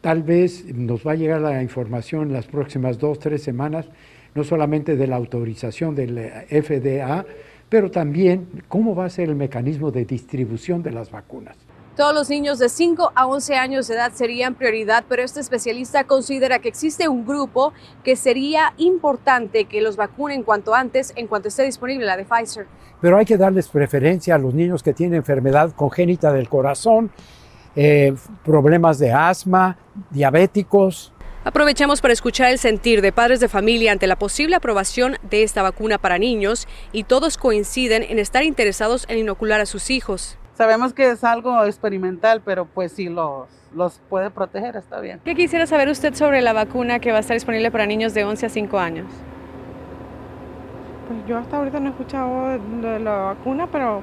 tal 0.00 0.22
vez 0.22 0.64
nos 0.74 1.06
va 1.06 1.12
a 1.12 1.16
llegar 1.16 1.42
la 1.42 1.62
información 1.62 2.28
en 2.28 2.32
las 2.32 2.46
próximas 2.46 2.98
dos, 2.98 3.18
tres 3.18 3.42
semanas, 3.42 3.90
no 4.34 4.42
solamente 4.42 4.96
de 4.96 5.06
la 5.06 5.16
autorización 5.16 5.94
del 5.94 6.18
FDA, 6.48 7.26
pero 7.68 7.90
también 7.90 8.46
cómo 8.68 8.94
va 8.94 9.04
a 9.04 9.10
ser 9.10 9.28
el 9.28 9.34
mecanismo 9.34 9.90
de 9.90 10.06
distribución 10.06 10.82
de 10.82 10.92
las 10.92 11.10
vacunas. 11.10 11.58
Todos 11.96 12.12
los 12.12 12.28
niños 12.28 12.58
de 12.58 12.68
5 12.68 13.12
a 13.14 13.26
11 13.26 13.54
años 13.54 13.86
de 13.86 13.94
edad 13.94 14.10
serían 14.12 14.56
prioridad, 14.56 15.04
pero 15.08 15.22
este 15.22 15.38
especialista 15.38 16.02
considera 16.02 16.58
que 16.58 16.68
existe 16.68 17.06
un 17.06 17.24
grupo 17.24 17.72
que 18.02 18.16
sería 18.16 18.74
importante 18.78 19.66
que 19.66 19.80
los 19.80 19.94
vacunen 19.94 20.42
cuanto 20.42 20.74
antes, 20.74 21.12
en 21.14 21.28
cuanto 21.28 21.46
esté 21.46 21.62
disponible 21.62 22.04
la 22.04 22.16
de 22.16 22.24
Pfizer. 22.24 22.66
Pero 23.00 23.16
hay 23.16 23.24
que 23.24 23.36
darles 23.36 23.68
preferencia 23.68 24.34
a 24.34 24.38
los 24.38 24.54
niños 24.54 24.82
que 24.82 24.92
tienen 24.92 25.18
enfermedad 25.18 25.70
congénita 25.70 26.32
del 26.32 26.48
corazón, 26.48 27.12
eh, 27.76 28.12
problemas 28.44 28.98
de 28.98 29.12
asma, 29.12 29.78
diabéticos. 30.10 31.12
Aprovechamos 31.44 32.00
para 32.00 32.12
escuchar 32.12 32.50
el 32.50 32.58
sentir 32.58 33.02
de 33.02 33.12
padres 33.12 33.38
de 33.38 33.48
familia 33.48 33.92
ante 33.92 34.08
la 34.08 34.16
posible 34.16 34.56
aprobación 34.56 35.16
de 35.30 35.44
esta 35.44 35.62
vacuna 35.62 35.98
para 35.98 36.18
niños 36.18 36.66
y 36.90 37.04
todos 37.04 37.36
coinciden 37.36 38.02
en 38.02 38.18
estar 38.18 38.42
interesados 38.42 39.04
en 39.08 39.18
inocular 39.18 39.60
a 39.60 39.66
sus 39.66 39.90
hijos. 39.90 40.38
Sabemos 40.54 40.92
que 40.92 41.10
es 41.10 41.24
algo 41.24 41.64
experimental, 41.64 42.40
pero 42.44 42.64
pues 42.64 42.92
si 42.92 43.08
los, 43.08 43.48
los 43.74 44.00
puede 44.08 44.30
proteger, 44.30 44.76
está 44.76 45.00
bien. 45.00 45.20
¿Qué 45.24 45.34
quisiera 45.34 45.66
saber 45.66 45.88
usted 45.88 46.14
sobre 46.14 46.42
la 46.42 46.52
vacuna 46.52 47.00
que 47.00 47.10
va 47.10 47.16
a 47.16 47.20
estar 47.20 47.34
disponible 47.34 47.72
para 47.72 47.86
niños 47.86 48.14
de 48.14 48.24
11 48.24 48.46
a 48.46 48.48
5 48.48 48.78
años? 48.78 49.06
Pues 51.08 51.26
yo 51.26 51.38
hasta 51.38 51.56
ahorita 51.56 51.80
no 51.80 51.88
he 51.88 51.90
escuchado 51.90 52.48
de 52.80 53.00
la 53.00 53.16
vacuna, 53.16 53.66
pero 53.66 54.02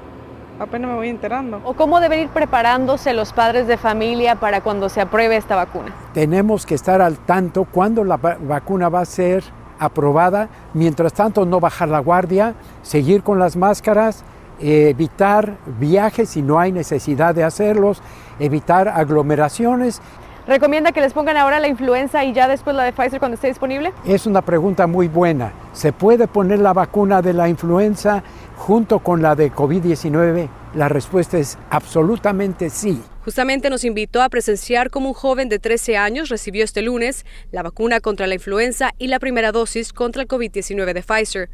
apenas 0.60 0.90
me 0.90 0.96
voy 0.96 1.08
enterando. 1.08 1.62
¿O 1.64 1.72
cómo 1.72 2.00
deben 2.00 2.20
ir 2.20 2.28
preparándose 2.28 3.14
los 3.14 3.32
padres 3.32 3.66
de 3.66 3.78
familia 3.78 4.34
para 4.34 4.60
cuando 4.60 4.90
se 4.90 5.00
apruebe 5.00 5.36
esta 5.36 5.56
vacuna? 5.56 5.94
Tenemos 6.12 6.66
que 6.66 6.74
estar 6.74 7.00
al 7.00 7.16
tanto 7.18 7.64
cuándo 7.64 8.04
la 8.04 8.18
vacuna 8.18 8.90
va 8.90 9.00
a 9.00 9.06
ser 9.06 9.42
aprobada. 9.78 10.50
Mientras 10.74 11.14
tanto, 11.14 11.46
no 11.46 11.60
bajar 11.60 11.88
la 11.88 11.98
guardia, 12.00 12.54
seguir 12.82 13.22
con 13.22 13.38
las 13.38 13.56
máscaras 13.56 14.22
evitar 14.60 15.56
viajes 15.78 16.30
si 16.30 16.42
no 16.42 16.58
hay 16.58 16.72
necesidad 16.72 17.34
de 17.34 17.44
hacerlos, 17.44 18.02
evitar 18.38 18.88
aglomeraciones. 18.88 20.00
¿Recomienda 20.46 20.90
que 20.90 21.00
les 21.00 21.12
pongan 21.12 21.36
ahora 21.36 21.60
la 21.60 21.68
influenza 21.68 22.24
y 22.24 22.32
ya 22.32 22.48
después 22.48 22.74
la 22.74 22.82
de 22.82 22.92
Pfizer 22.92 23.20
cuando 23.20 23.36
esté 23.36 23.46
disponible? 23.46 23.92
Es 24.04 24.26
una 24.26 24.42
pregunta 24.42 24.88
muy 24.88 25.06
buena. 25.06 25.52
¿Se 25.72 25.92
puede 25.92 26.26
poner 26.26 26.58
la 26.58 26.72
vacuna 26.72 27.22
de 27.22 27.32
la 27.32 27.48
influenza 27.48 28.24
junto 28.56 28.98
con 28.98 29.22
la 29.22 29.36
de 29.36 29.52
COVID-19? 29.52 30.48
La 30.74 30.88
respuesta 30.88 31.38
es 31.38 31.58
absolutamente 31.70 32.70
sí. 32.70 33.00
Justamente 33.24 33.70
nos 33.70 33.84
invitó 33.84 34.20
a 34.20 34.28
presenciar 34.28 34.90
cómo 34.90 35.08
un 35.08 35.14
joven 35.14 35.48
de 35.48 35.60
13 35.60 35.96
años 35.96 36.28
recibió 36.28 36.64
este 36.64 36.82
lunes 36.82 37.24
la 37.52 37.62
vacuna 37.62 38.00
contra 38.00 38.26
la 38.26 38.34
influenza 38.34 38.90
y 38.98 39.06
la 39.06 39.20
primera 39.20 39.52
dosis 39.52 39.92
contra 39.92 40.22
el 40.22 40.28
COVID-19 40.28 40.92
de 40.92 41.02
Pfizer. 41.02 41.50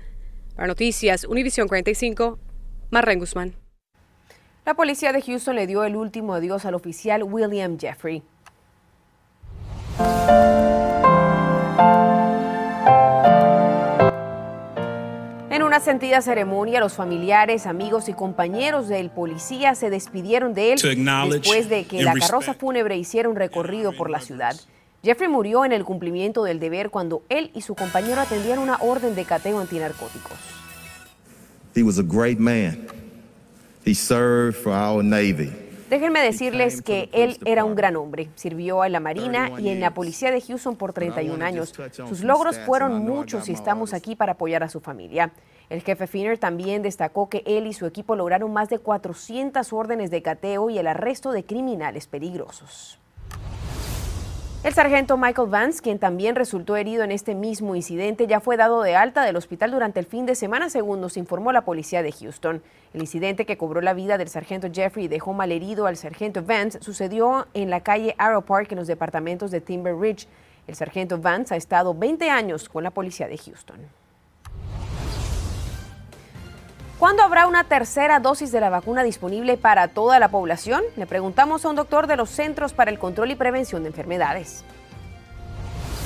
Para 0.56 0.68
Noticias, 0.68 1.24
Univision 1.24 1.68
45, 1.68 2.38
Marren 2.90 3.18
Guzmán. 3.18 3.54
La 4.64 4.74
policía 4.74 5.12
de 5.12 5.20
Houston 5.20 5.56
le 5.56 5.66
dio 5.66 5.84
el 5.84 5.94
último 5.94 6.34
adiós 6.34 6.64
al 6.64 6.74
oficial 6.74 7.22
William 7.22 7.78
Jeffrey. 7.78 8.22
En 15.50 15.62
una 15.62 15.80
sentida 15.80 16.22
ceremonia, 16.22 16.80
los 16.80 16.94
familiares, 16.94 17.66
amigos 17.66 18.08
y 18.08 18.14
compañeros 18.14 18.88
del 18.88 19.10
policía 19.10 19.74
se 19.74 19.90
despidieron 19.90 20.54
de 20.54 20.72
él 20.72 20.80
después 21.30 21.68
de 21.68 21.84
que 21.84 22.02
la 22.02 22.14
carroza 22.14 22.54
fúnebre 22.54 22.96
hiciera 22.96 23.28
un 23.28 23.36
recorrido 23.36 23.92
por 23.92 24.08
la 24.08 24.20
ciudad. 24.20 24.56
Jeffrey 25.02 25.28
murió 25.28 25.64
en 25.64 25.72
el 25.72 25.84
cumplimiento 25.84 26.42
del 26.42 26.58
deber 26.58 26.90
cuando 26.90 27.22
él 27.28 27.50
y 27.54 27.60
su 27.60 27.74
compañero 27.74 28.20
atendían 28.20 28.58
una 28.58 28.78
orden 28.80 29.14
de 29.14 29.24
cateo 29.24 29.60
antinarcóticos. 29.60 30.67
He 31.78 31.84
was 31.84 31.98
a 32.00 32.02
great 32.02 32.40
man. 32.40 32.88
He 33.84 33.94
served 33.94 34.56
for 34.56 34.72
our 34.72 35.04
Navy 35.04 35.52
Déjenme 35.88 36.20
decirles 36.20 36.82
que 36.82 37.08
él 37.12 37.38
era 37.46 37.64
un 37.64 37.74
gran 37.74 37.96
hombre. 37.96 38.28
Sirvió 38.34 38.84
en 38.84 38.92
la 38.92 39.00
Marina 39.00 39.50
y 39.58 39.68
en 39.68 39.80
la 39.80 39.94
policía 39.94 40.30
de 40.30 40.40
Houston 40.40 40.76
por 40.76 40.92
31 40.92 41.42
años. 41.42 41.72
Sus 42.08 42.22
logros 42.22 42.58
fueron 42.58 43.04
muchos 43.04 43.48
y 43.48 43.52
estamos 43.52 43.94
aquí 43.94 44.14
para 44.14 44.32
apoyar 44.32 44.62
a 44.62 44.68
su 44.68 44.80
familia. 44.80 45.32
El 45.70 45.82
jefe 45.82 46.06
Finner 46.06 46.36
también 46.36 46.82
destacó 46.82 47.28
que 47.28 47.42
él 47.46 47.66
y 47.66 47.72
su 47.72 47.86
equipo 47.86 48.16
lograron 48.16 48.52
más 48.52 48.68
de 48.68 48.80
400 48.80 49.72
órdenes 49.72 50.10
de 50.10 50.20
cateo 50.20 50.68
y 50.68 50.78
el 50.78 50.88
arresto 50.88 51.32
de 51.32 51.44
criminales 51.44 52.06
peligrosos. 52.06 52.98
El 54.64 54.74
sargento 54.74 55.16
Michael 55.16 55.48
Vance, 55.48 55.80
quien 55.80 56.00
también 56.00 56.34
resultó 56.34 56.74
herido 56.74 57.04
en 57.04 57.12
este 57.12 57.36
mismo 57.36 57.76
incidente, 57.76 58.26
ya 58.26 58.40
fue 58.40 58.56
dado 58.56 58.82
de 58.82 58.96
alta 58.96 59.22
del 59.22 59.36
hospital 59.36 59.70
durante 59.70 60.00
el 60.00 60.06
fin 60.06 60.26
de 60.26 60.34
semana, 60.34 60.68
según 60.68 61.00
nos 61.00 61.16
informó 61.16 61.52
la 61.52 61.64
policía 61.64 62.02
de 62.02 62.10
Houston. 62.10 62.60
El 62.92 63.00
incidente 63.00 63.46
que 63.46 63.56
cobró 63.56 63.80
la 63.80 63.94
vida 63.94 64.18
del 64.18 64.28
sargento 64.28 64.66
Jeffrey 64.72 65.04
y 65.04 65.08
dejó 65.08 65.32
malherido 65.32 65.86
al 65.86 65.96
sargento 65.96 66.42
Vance 66.42 66.82
sucedió 66.82 67.46
en 67.54 67.70
la 67.70 67.82
calle 67.82 68.16
Arrow 68.18 68.42
Park 68.42 68.72
en 68.72 68.78
los 68.78 68.88
departamentos 68.88 69.52
de 69.52 69.60
Timber 69.60 69.96
Ridge. 69.96 70.26
El 70.66 70.74
sargento 70.74 71.18
Vance 71.18 71.54
ha 71.54 71.56
estado 71.56 71.94
20 71.94 72.28
años 72.28 72.68
con 72.68 72.82
la 72.82 72.90
policía 72.90 73.28
de 73.28 73.38
Houston. 73.38 73.78
¿Cuándo 76.98 77.22
habrá 77.22 77.46
una 77.46 77.62
tercera 77.62 78.18
dosis 78.18 78.50
de 78.50 78.58
la 78.60 78.70
vacuna 78.70 79.04
disponible 79.04 79.56
para 79.56 79.86
toda 79.86 80.18
la 80.18 80.30
población? 80.30 80.82
Le 80.96 81.06
preguntamos 81.06 81.64
a 81.64 81.68
un 81.68 81.76
doctor 81.76 82.08
de 82.08 82.16
los 82.16 82.28
Centros 82.28 82.72
para 82.72 82.90
el 82.90 82.98
Control 82.98 83.30
y 83.30 83.36
Prevención 83.36 83.84
de 83.84 83.90
Enfermedades. 83.90 84.64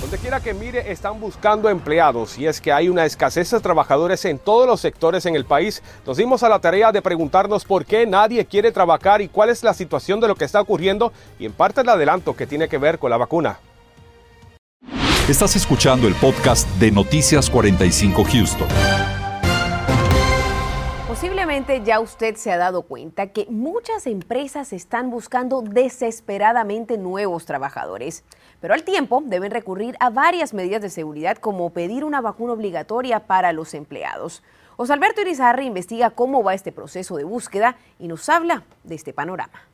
Donde 0.02 0.18
quiera 0.18 0.40
que 0.40 0.52
mire, 0.52 0.92
están 0.92 1.18
buscando 1.18 1.70
empleados 1.70 2.36
y 2.36 2.46
es 2.46 2.60
que 2.60 2.72
hay 2.72 2.90
una 2.90 3.06
escasez 3.06 3.50
de 3.52 3.60
trabajadores 3.60 4.22
en 4.26 4.38
todos 4.38 4.66
los 4.66 4.82
sectores 4.82 5.24
en 5.24 5.34
el 5.34 5.46
país. 5.46 5.82
Nos 6.04 6.18
dimos 6.18 6.42
a 6.42 6.50
la 6.50 6.58
tarea 6.58 6.92
de 6.92 7.00
preguntarnos 7.00 7.64
por 7.64 7.86
qué 7.86 8.06
nadie 8.06 8.44
quiere 8.44 8.70
trabajar 8.70 9.22
y 9.22 9.28
cuál 9.28 9.48
es 9.48 9.62
la 9.62 9.72
situación 9.72 10.20
de 10.20 10.28
lo 10.28 10.34
que 10.34 10.44
está 10.44 10.60
ocurriendo 10.60 11.10
y 11.38 11.46
en 11.46 11.52
parte 11.52 11.80
el 11.80 11.88
adelanto 11.88 12.36
que 12.36 12.46
tiene 12.46 12.68
que 12.68 12.76
ver 12.76 12.98
con 12.98 13.08
la 13.08 13.16
vacuna. 13.16 13.60
Estás 15.26 15.56
escuchando 15.56 16.06
el 16.06 16.14
podcast 16.16 16.68
de 16.72 16.90
Noticias 16.90 17.48
45 17.48 18.24
Houston. 18.24 18.68
Posiblemente 21.22 21.84
ya 21.84 22.00
usted 22.00 22.34
se 22.34 22.50
ha 22.50 22.56
dado 22.56 22.82
cuenta 22.82 23.28
que 23.28 23.46
muchas 23.48 24.08
empresas 24.08 24.72
están 24.72 25.08
buscando 25.08 25.62
desesperadamente 25.62 26.98
nuevos 26.98 27.46
trabajadores, 27.46 28.24
pero 28.60 28.74
al 28.74 28.82
tiempo 28.82 29.22
deben 29.24 29.52
recurrir 29.52 29.94
a 30.00 30.10
varias 30.10 30.52
medidas 30.52 30.82
de 30.82 30.90
seguridad 30.90 31.36
como 31.36 31.70
pedir 31.70 32.02
una 32.02 32.20
vacuna 32.20 32.54
obligatoria 32.54 33.20
para 33.20 33.52
los 33.52 33.72
empleados. 33.74 34.42
Alberto 34.76 35.20
Irizarri 35.20 35.64
investiga 35.64 36.10
cómo 36.10 36.42
va 36.42 36.54
este 36.54 36.72
proceso 36.72 37.16
de 37.16 37.22
búsqueda 37.22 37.76
y 38.00 38.08
nos 38.08 38.28
habla 38.28 38.64
de 38.82 38.96
este 38.96 39.12
panorama. 39.12 39.71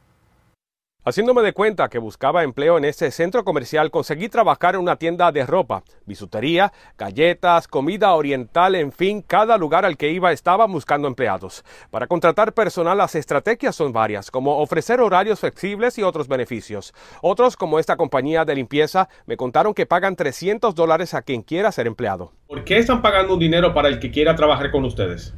Haciéndome 1.08 1.40
de 1.40 1.54
cuenta 1.54 1.88
que 1.88 1.98
buscaba 1.98 2.42
empleo 2.42 2.76
en 2.76 2.84
ese 2.84 3.10
centro 3.10 3.42
comercial, 3.42 3.90
conseguí 3.90 4.28
trabajar 4.28 4.74
en 4.74 4.82
una 4.82 4.96
tienda 4.96 5.32
de 5.32 5.46
ropa, 5.46 5.82
bisutería, 6.04 6.70
galletas, 6.98 7.66
comida 7.66 8.12
oriental, 8.12 8.74
en 8.74 8.92
fin, 8.92 9.22
cada 9.22 9.56
lugar 9.56 9.86
al 9.86 9.96
que 9.96 10.10
iba 10.10 10.32
estaba 10.32 10.66
buscando 10.66 11.08
empleados. 11.08 11.64
Para 11.90 12.08
contratar 12.08 12.52
personal 12.52 12.98
las 12.98 13.14
estrategias 13.14 13.74
son 13.74 13.90
varias, 13.90 14.30
como 14.30 14.58
ofrecer 14.58 15.00
horarios 15.00 15.40
flexibles 15.40 15.96
y 15.96 16.02
otros 16.02 16.28
beneficios. 16.28 16.92
Otros, 17.22 17.56
como 17.56 17.78
esta 17.78 17.96
compañía 17.96 18.44
de 18.44 18.56
limpieza, 18.56 19.08
me 19.24 19.38
contaron 19.38 19.72
que 19.72 19.86
pagan 19.86 20.14
300 20.14 20.74
dólares 20.74 21.14
a 21.14 21.22
quien 21.22 21.40
quiera 21.40 21.72
ser 21.72 21.86
empleado. 21.86 22.32
¿Por 22.46 22.64
qué 22.64 22.76
están 22.76 23.00
pagando 23.00 23.32
un 23.32 23.40
dinero 23.40 23.72
para 23.72 23.88
el 23.88 23.98
que 23.98 24.10
quiera 24.10 24.36
trabajar 24.36 24.70
con 24.70 24.84
ustedes? 24.84 25.32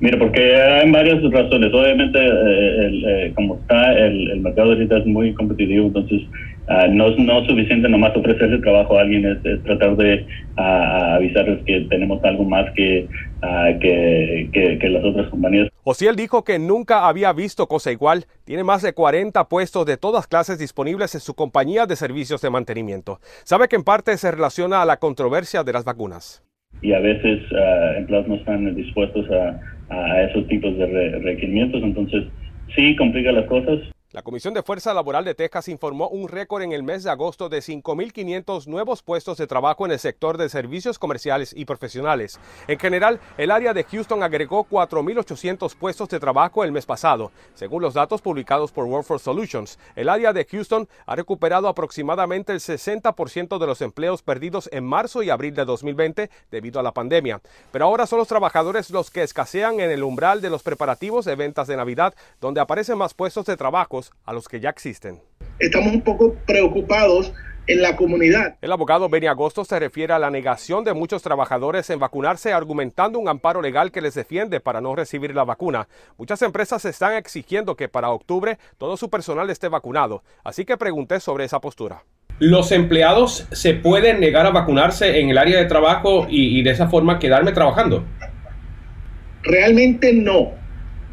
Mira, 0.00 0.18
porque 0.18 0.56
hay 0.56 0.90
varias 0.90 1.22
razones. 1.30 1.72
Obviamente, 1.72 2.18
eh, 2.18 3.02
eh, 3.06 3.32
como 3.34 3.56
está, 3.56 3.96
el, 3.96 4.40
mercado 4.40 4.72
ahorita 4.72 4.98
es 4.98 5.06
muy 5.06 5.32
competitivo, 5.34 5.86
entonces 5.86 6.22
ah, 6.68 6.86
no, 6.90 7.10
no 7.16 7.40
es 7.40 7.46
suficiente 7.46 7.88
nomás 7.88 8.16
ofrecerle 8.16 8.58
trabajo 8.58 8.98
a 8.98 9.02
alguien, 9.02 9.24
es, 9.24 9.62
tratar 9.62 9.96
de 9.96 10.26
ah, 10.56 11.14
avisarles 11.14 11.62
que 11.64 11.82
tenemos 11.82 12.22
algo 12.24 12.44
más 12.44 12.66
ah, 13.42 13.70
que, 13.80 14.48
que, 14.52 14.78
que, 14.80 14.88
las 14.88 15.04
otras 15.04 15.28
compañías. 15.28 15.68
él 16.00 16.16
dijo 16.16 16.42
que 16.42 16.58
nunca 16.58 17.06
había 17.06 17.32
visto 17.32 17.68
cosa 17.68 17.92
igual. 17.92 18.26
Tiene 18.44 18.64
más 18.64 18.82
de 18.82 18.94
40 18.94 19.48
puestos 19.48 19.86
de 19.86 19.96
todas 19.96 20.26
clases 20.26 20.58
disponibles 20.58 21.14
en 21.14 21.20
su 21.20 21.34
compañía 21.34 21.86
de 21.86 21.94
servicios 21.94 22.42
de 22.42 22.50
mantenimiento. 22.50 23.20
Sabe 23.44 23.68
que 23.68 23.76
en 23.76 23.84
parte 23.84 24.16
se 24.16 24.32
relaciona 24.32 24.82
a 24.82 24.86
la 24.86 24.96
controversia 24.96 25.62
de 25.62 25.72
las 25.72 25.84
vacunas. 25.84 26.42
Y 26.80 26.92
a 26.92 27.00
veces 27.00 27.40
empleados 27.96 28.28
no 28.28 28.34
están 28.34 28.74
dispuestos 28.74 29.30
a 29.30 29.60
a 29.88 30.22
esos 30.22 30.46
tipos 30.48 30.76
de 30.76 31.18
requerimientos. 31.22 31.82
Entonces, 31.82 32.24
sí 32.74 32.96
complica 32.96 33.32
las 33.32 33.46
cosas. 33.46 33.80
La 34.14 34.22
Comisión 34.22 34.54
de 34.54 34.62
Fuerza 34.62 34.94
Laboral 34.94 35.24
de 35.24 35.34
Texas 35.34 35.66
informó 35.66 36.08
un 36.08 36.28
récord 36.28 36.62
en 36.62 36.70
el 36.70 36.84
mes 36.84 37.02
de 37.02 37.10
agosto 37.10 37.48
de 37.48 37.58
5.500 37.58 38.68
nuevos 38.68 39.02
puestos 39.02 39.38
de 39.38 39.48
trabajo 39.48 39.86
en 39.86 39.90
el 39.90 39.98
sector 39.98 40.38
de 40.38 40.48
servicios 40.48 41.00
comerciales 41.00 41.52
y 41.52 41.64
profesionales. 41.64 42.38
En 42.68 42.78
general, 42.78 43.18
el 43.36 43.50
área 43.50 43.74
de 43.74 43.82
Houston 43.82 44.22
agregó 44.22 44.68
4.800 44.70 45.74
puestos 45.74 46.08
de 46.10 46.20
trabajo 46.20 46.62
el 46.62 46.70
mes 46.70 46.86
pasado. 46.86 47.32
Según 47.54 47.82
los 47.82 47.94
datos 47.94 48.22
publicados 48.22 48.70
por 48.70 48.84
Workforce 48.84 49.24
Solutions, 49.24 49.80
el 49.96 50.08
área 50.08 50.32
de 50.32 50.44
Houston 50.44 50.88
ha 51.06 51.16
recuperado 51.16 51.66
aproximadamente 51.66 52.52
el 52.52 52.60
60% 52.60 53.58
de 53.58 53.66
los 53.66 53.80
empleos 53.80 54.22
perdidos 54.22 54.68
en 54.70 54.84
marzo 54.84 55.24
y 55.24 55.30
abril 55.30 55.56
de 55.56 55.64
2020 55.64 56.30
debido 56.52 56.78
a 56.78 56.84
la 56.84 56.92
pandemia. 56.92 57.40
Pero 57.72 57.86
ahora 57.86 58.06
son 58.06 58.20
los 58.20 58.28
trabajadores 58.28 58.90
los 58.90 59.10
que 59.10 59.24
escasean 59.24 59.80
en 59.80 59.90
el 59.90 60.04
umbral 60.04 60.40
de 60.40 60.50
los 60.50 60.62
preparativos 60.62 61.24
de 61.24 61.34
ventas 61.34 61.66
de 61.66 61.76
Navidad, 61.76 62.14
donde 62.40 62.60
aparecen 62.60 62.96
más 62.96 63.12
puestos 63.12 63.46
de 63.46 63.56
trabajo 63.56 64.03
a 64.24 64.32
los 64.32 64.48
que 64.48 64.60
ya 64.60 64.70
existen. 64.70 65.20
Estamos 65.58 65.92
un 65.92 66.02
poco 66.02 66.34
preocupados 66.46 67.32
en 67.66 67.82
la 67.82 67.96
comunidad. 67.96 68.56
El 68.60 68.72
abogado 68.72 69.08
Benny 69.08 69.26
Agosto 69.26 69.64
se 69.64 69.78
refiere 69.78 70.12
a 70.12 70.18
la 70.18 70.30
negación 70.30 70.84
de 70.84 70.92
muchos 70.92 71.22
trabajadores 71.22 71.88
en 71.90 71.98
vacunarse 71.98 72.52
argumentando 72.52 73.18
un 73.18 73.28
amparo 73.28 73.62
legal 73.62 73.90
que 73.90 74.00
les 74.00 74.14
defiende 74.14 74.60
para 74.60 74.80
no 74.80 74.94
recibir 74.94 75.34
la 75.34 75.44
vacuna. 75.44 75.88
Muchas 76.18 76.42
empresas 76.42 76.84
están 76.84 77.14
exigiendo 77.14 77.76
que 77.76 77.88
para 77.88 78.10
octubre 78.10 78.58
todo 78.78 78.96
su 78.96 79.08
personal 79.08 79.48
esté 79.50 79.68
vacunado, 79.68 80.22
así 80.42 80.64
que 80.64 80.76
pregunté 80.76 81.20
sobre 81.20 81.44
esa 81.44 81.60
postura. 81.60 82.02
¿Los 82.40 82.72
empleados 82.72 83.46
se 83.52 83.74
pueden 83.74 84.20
negar 84.20 84.44
a 84.46 84.50
vacunarse 84.50 85.20
en 85.20 85.30
el 85.30 85.38
área 85.38 85.58
de 85.58 85.66
trabajo 85.66 86.26
y, 86.28 86.58
y 86.58 86.62
de 86.62 86.70
esa 86.70 86.88
forma 86.88 87.18
quedarme 87.18 87.52
trabajando? 87.52 88.04
Realmente 89.44 90.12
no. 90.12 90.63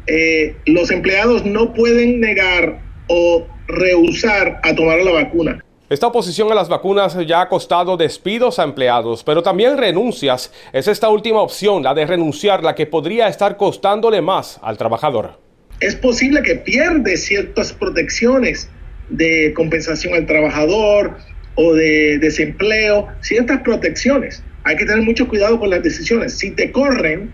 Eh, 0.06 0.56
los 0.66 0.90
empleados 0.90 1.44
no 1.44 1.72
pueden 1.74 2.20
negar 2.20 2.80
o 3.08 3.46
rehusar 3.68 4.60
a 4.62 4.74
tomar 4.74 4.98
la 5.02 5.12
vacuna. 5.12 5.64
Esta 5.88 6.06
oposición 6.06 6.50
a 6.50 6.54
las 6.54 6.70
vacunas 6.70 7.18
ya 7.26 7.42
ha 7.42 7.48
costado 7.50 7.98
despidos 7.98 8.58
a 8.58 8.62
empleados, 8.62 9.22
pero 9.24 9.42
también 9.42 9.76
renuncias. 9.76 10.50
Es 10.72 10.88
esta 10.88 11.10
última 11.10 11.42
opción, 11.42 11.82
la 11.82 11.92
de 11.92 12.06
renunciar, 12.06 12.62
la 12.62 12.74
que 12.74 12.86
podría 12.86 13.28
estar 13.28 13.58
costándole 13.58 14.22
más 14.22 14.58
al 14.62 14.78
trabajador. 14.78 15.38
Es 15.80 15.94
posible 15.94 16.42
que 16.42 16.54
pierde 16.54 17.16
ciertas 17.18 17.74
protecciones 17.74 18.70
de 19.10 19.52
compensación 19.54 20.14
al 20.14 20.24
trabajador 20.24 21.18
o 21.56 21.74
de 21.74 22.18
desempleo, 22.18 23.08
ciertas 23.20 23.60
protecciones. 23.60 24.42
Hay 24.64 24.76
que 24.76 24.86
tener 24.86 25.02
mucho 25.02 25.28
cuidado 25.28 25.58
con 25.58 25.68
las 25.68 25.82
decisiones. 25.82 26.38
Si 26.38 26.52
te 26.52 26.72
corren, 26.72 27.32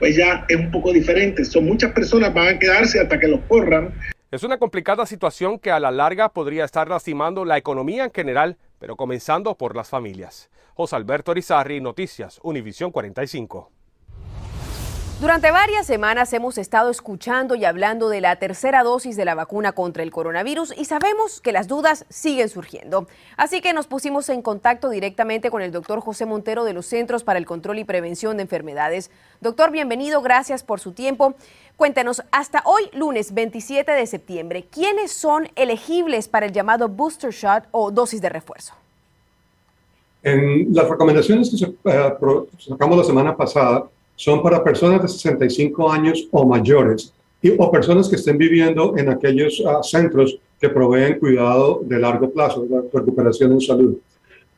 pues 0.00 0.16
ya 0.16 0.44
es 0.48 0.56
un 0.56 0.72
poco 0.72 0.92
diferente. 0.92 1.44
Son 1.44 1.64
muchas 1.64 1.92
personas 1.92 2.34
van 2.34 2.56
a 2.56 2.58
quedarse 2.58 2.98
hasta 2.98 3.20
que 3.20 3.28
los 3.28 3.40
corran. 3.42 3.94
Es 4.32 4.42
una 4.42 4.58
complicada 4.58 5.06
situación 5.06 5.58
que 5.58 5.70
a 5.70 5.78
la 5.78 5.90
larga 5.90 6.30
podría 6.30 6.64
estar 6.64 6.88
lastimando 6.88 7.44
la 7.44 7.58
economía 7.58 8.04
en 8.04 8.12
general, 8.12 8.56
pero 8.78 8.96
comenzando 8.96 9.56
por 9.56 9.76
las 9.76 9.88
familias. 9.88 10.50
José 10.74 10.96
Alberto 10.96 11.34
Rizarri, 11.34 11.80
Noticias, 11.80 12.40
Univisión 12.42 12.90
45. 12.90 13.70
Durante 15.20 15.50
varias 15.50 15.86
semanas 15.86 16.32
hemos 16.32 16.56
estado 16.56 16.88
escuchando 16.88 17.54
y 17.54 17.66
hablando 17.66 18.08
de 18.08 18.22
la 18.22 18.36
tercera 18.36 18.82
dosis 18.82 19.16
de 19.16 19.26
la 19.26 19.34
vacuna 19.34 19.72
contra 19.72 20.02
el 20.02 20.10
coronavirus 20.10 20.72
y 20.74 20.86
sabemos 20.86 21.42
que 21.42 21.52
las 21.52 21.68
dudas 21.68 22.06
siguen 22.08 22.48
surgiendo. 22.48 23.06
Así 23.36 23.60
que 23.60 23.74
nos 23.74 23.86
pusimos 23.86 24.30
en 24.30 24.40
contacto 24.40 24.88
directamente 24.88 25.50
con 25.50 25.60
el 25.60 25.72
doctor 25.72 26.00
José 26.00 26.24
Montero 26.24 26.64
de 26.64 26.72
los 26.72 26.86
Centros 26.86 27.22
para 27.22 27.38
el 27.38 27.44
Control 27.44 27.78
y 27.78 27.84
Prevención 27.84 28.38
de 28.38 28.44
Enfermedades. 28.44 29.10
Doctor, 29.42 29.70
bienvenido, 29.70 30.22
gracias 30.22 30.62
por 30.62 30.80
su 30.80 30.92
tiempo. 30.92 31.34
Cuéntenos, 31.76 32.22
hasta 32.32 32.62
hoy, 32.64 32.84
lunes 32.94 33.34
27 33.34 33.92
de 33.92 34.06
septiembre, 34.06 34.64
¿quiénes 34.72 35.12
son 35.12 35.48
elegibles 35.54 36.28
para 36.28 36.46
el 36.46 36.52
llamado 36.52 36.88
booster 36.88 37.30
shot 37.30 37.64
o 37.72 37.90
dosis 37.90 38.22
de 38.22 38.30
refuerzo? 38.30 38.72
En 40.22 40.74
las 40.74 40.88
recomendaciones 40.88 41.50
que 41.50 41.90
eh, 41.90 42.12
sacamos 42.58 42.96
la 42.96 43.04
semana 43.04 43.36
pasada, 43.36 43.84
son 44.20 44.42
para 44.42 44.62
personas 44.62 45.00
de 45.00 45.08
65 45.08 45.90
años 45.90 46.28
o 46.30 46.44
mayores 46.44 47.10
y, 47.40 47.54
o 47.56 47.70
personas 47.70 48.06
que 48.06 48.16
estén 48.16 48.36
viviendo 48.36 48.94
en 48.98 49.08
aquellos 49.08 49.62
ah, 49.66 49.82
centros 49.82 50.38
que 50.60 50.68
proveen 50.68 51.18
cuidado 51.18 51.80
de 51.82 51.98
largo 51.98 52.30
plazo, 52.30 52.66
la 52.68 52.82
recuperación 52.92 53.52
en 53.52 53.62
salud. 53.62 53.96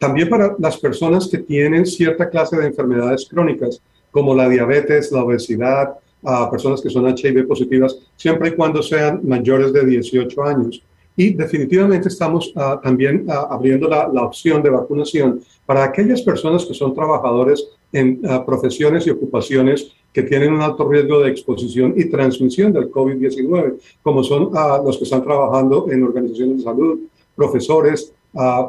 También 0.01 0.29
para 0.29 0.57
las 0.59 0.77
personas 0.79 1.29
que 1.29 1.39
tienen 1.39 1.87
cierta 1.87 2.29
clase 2.29 2.57
de 2.57 2.67
enfermedades 2.67 3.29
crónicas, 3.31 3.81
como 4.11 4.35
la 4.35 4.49
diabetes, 4.49 5.13
la 5.13 5.23
obesidad, 5.23 5.95
a 6.25 6.51
personas 6.51 6.81
que 6.81 6.91
son 6.91 7.07
HIV 7.07 7.47
positivas, 7.47 7.97
siempre 8.17 8.49
y 8.49 8.57
cuando 8.57 8.83
sean 8.83 9.21
mayores 9.23 9.73
de 9.73 9.87
18 9.87 10.43
años. 10.43 10.83
Y 11.17 11.35
definitivamente 11.35 12.09
estamos 12.09 12.53
ah, 12.57 12.81
también 12.83 13.27
ah, 13.29 13.49
abriendo 13.51 13.89
la, 13.89 14.09
la, 14.09 14.25
opción 14.25 14.63
de 14.63 14.71
vacunación 14.71 15.41
para 15.67 15.85
aquellas 15.85 16.23
personas 16.23 16.65
que 16.65 16.73
son 16.73 16.95
trabajadores 16.95 17.69
en 17.93 18.21
ah, 18.27 18.45
profesiones 18.45 19.07
y 19.07 19.11
ocupaciones 19.11 19.93
que 20.13 20.23
tienen 20.23 20.55
un 20.55 20.63
alto 20.63 20.89
riesgo 20.89 21.21
de 21.21 21.31
exposición 21.31 21.95
y 21.97 22.07
transmisión 22.07 22.73
del 22.73 22.91
COVID-19, 22.91 23.75
como 24.03 24.23
son 24.23 24.51
los 24.85 24.99
que 24.99 25.05
están 25.05 25.23
trabajando 25.23 25.91
en 25.91 26.03
organizaciones 26.03 26.59
de 26.59 26.65
salud, 26.65 27.01
profesores, 27.35 28.13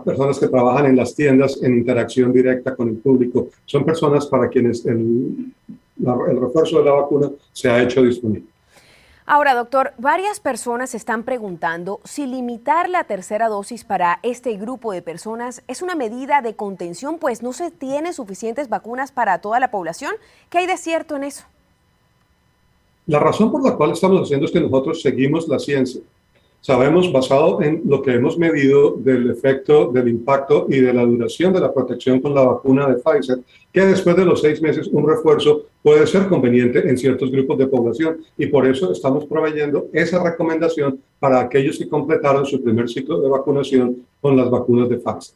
personas 0.05 0.39
que 0.39 0.47
trabajan 0.47 0.85
en 0.85 0.95
las 0.95 1.13
tiendas 1.13 1.61
en 1.61 1.77
interacción 1.77 2.31
directa 2.31 2.73
con 2.73 2.87
el 2.87 2.95
público. 2.95 3.49
Son 3.65 3.83
personas 3.83 4.25
para 4.27 4.47
quienes 4.47 4.85
el, 4.85 5.51
el 6.29 6.39
refuerzo 6.39 6.79
de 6.79 6.85
la 6.85 6.91
vacuna 6.93 7.29
se 7.51 7.69
ha 7.69 7.83
hecho 7.83 8.01
disponible. 8.01 8.52
Ahora, 9.25 9.55
doctor, 9.55 9.93
varias 9.97 10.41
personas 10.41 10.93
están 10.93 11.23
preguntando 11.23 12.01
si 12.03 12.27
limitar 12.27 12.89
la 12.89 13.05
tercera 13.05 13.47
dosis 13.47 13.85
para 13.85 14.19
este 14.21 14.57
grupo 14.57 14.91
de 14.91 15.01
personas 15.01 15.63
es 15.69 15.81
una 15.81 15.95
medida 15.95 16.41
de 16.41 16.55
contención, 16.55 17.19
pues 17.19 17.41
no 17.41 17.53
se 17.53 17.71
tiene 17.71 18.11
suficientes 18.11 18.67
vacunas 18.67 19.13
para 19.13 19.39
toda 19.39 19.61
la 19.61 19.71
población. 19.71 20.13
¿Qué 20.49 20.57
hay 20.57 20.67
de 20.67 20.75
cierto 20.75 21.15
en 21.15 21.23
eso? 21.23 21.45
La 23.07 23.19
razón 23.19 23.49
por 23.49 23.63
la 23.63 23.77
cual 23.77 23.91
estamos 23.91 24.21
haciendo 24.21 24.45
es 24.45 24.51
que 24.51 24.59
nosotros 24.59 25.01
seguimos 25.01 25.47
la 25.47 25.57
ciencia 25.57 26.01
sabemos, 26.63 27.11
basado 27.11 27.61
en 27.61 27.81
lo 27.85 28.01
que 28.01 28.13
hemos 28.13 28.37
medido 28.37 28.91
del 28.91 29.29
efecto, 29.29 29.91
del 29.91 30.07
impacto 30.07 30.65
y 30.69 30.79
de 30.79 30.93
la 30.93 31.03
duración 31.03 31.51
de 31.51 31.59
la 31.59 31.73
protección 31.73 32.21
con 32.21 32.33
la 32.33 32.41
vacuna 32.41 32.87
de 32.87 32.95
Pfizer, 32.95 33.39
que 33.71 33.85
después 33.85 34.15
de 34.15 34.23
los 34.23 34.39
seis 34.39 34.61
meses 34.61 34.87
un 34.87 35.07
refuerzo 35.07 35.63
puede 35.81 36.07
ser 36.07 36.27
conveniente 36.27 36.87
en 36.87 36.97
ciertos 36.97 37.29
grupos 37.31 37.57
de 37.57 37.67
población 37.67 38.19
y 38.37 38.47
por 38.47 38.65
eso 38.65 38.93
estamos 38.93 39.25
proveyendo 39.25 39.87
esa 39.91 40.23
recomendación 40.23 41.01
para 41.19 41.41
aquellos 41.41 41.77
que 41.77 41.89
completaron 41.89 42.45
su 42.45 42.63
primer 42.63 42.87
ciclo 42.89 43.19
de 43.19 43.27
vacunación 43.27 43.97
con 44.21 44.37
las 44.37 44.49
vacunas 44.49 44.87
de 44.87 44.95
Pfizer. 44.95 45.35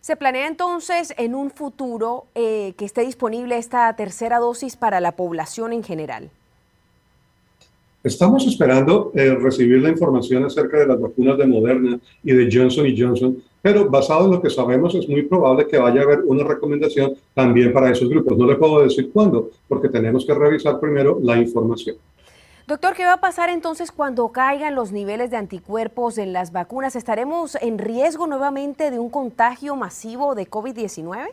¿Se 0.00 0.16
planea 0.16 0.48
entonces 0.48 1.14
en 1.18 1.36
un 1.36 1.50
futuro 1.50 2.24
eh, 2.34 2.72
que 2.76 2.84
esté 2.84 3.02
disponible 3.02 3.58
esta 3.58 3.94
tercera 3.94 4.38
dosis 4.38 4.74
para 4.74 5.00
la 5.00 5.12
población 5.12 5.72
en 5.72 5.84
general? 5.84 6.30
Estamos 8.04 8.46
esperando 8.46 9.10
eh, 9.14 9.34
recibir 9.34 9.82
la 9.82 9.88
información 9.88 10.44
acerca 10.44 10.78
de 10.78 10.86
las 10.86 11.00
vacunas 11.00 11.36
de 11.36 11.46
Moderna 11.46 11.98
y 12.22 12.32
de 12.32 12.48
Johnson 12.50 12.86
Johnson, 12.96 13.42
pero 13.60 13.90
basado 13.90 14.26
en 14.26 14.30
lo 14.30 14.40
que 14.40 14.50
sabemos 14.50 14.94
es 14.94 15.08
muy 15.08 15.22
probable 15.22 15.66
que 15.66 15.78
vaya 15.78 16.02
a 16.02 16.04
haber 16.04 16.20
una 16.20 16.44
recomendación 16.44 17.14
también 17.34 17.72
para 17.72 17.90
esos 17.90 18.08
grupos. 18.08 18.38
No 18.38 18.46
le 18.46 18.54
puedo 18.54 18.82
decir 18.82 19.10
cuándo, 19.12 19.50
porque 19.66 19.88
tenemos 19.88 20.24
que 20.24 20.32
revisar 20.32 20.78
primero 20.78 21.18
la 21.20 21.38
información. 21.38 21.96
Doctor, 22.68 22.94
¿qué 22.94 23.04
va 23.04 23.14
a 23.14 23.20
pasar 23.20 23.48
entonces 23.48 23.90
cuando 23.90 24.28
caigan 24.28 24.76
los 24.76 24.92
niveles 24.92 25.30
de 25.30 25.38
anticuerpos 25.38 26.18
en 26.18 26.32
las 26.32 26.52
vacunas? 26.52 26.94
¿Estaremos 26.94 27.56
en 27.60 27.78
riesgo 27.78 28.26
nuevamente 28.26 28.92
de 28.92 28.98
un 28.98 29.10
contagio 29.10 29.74
masivo 29.74 30.36
de 30.36 30.48
COVID-19? 30.48 31.30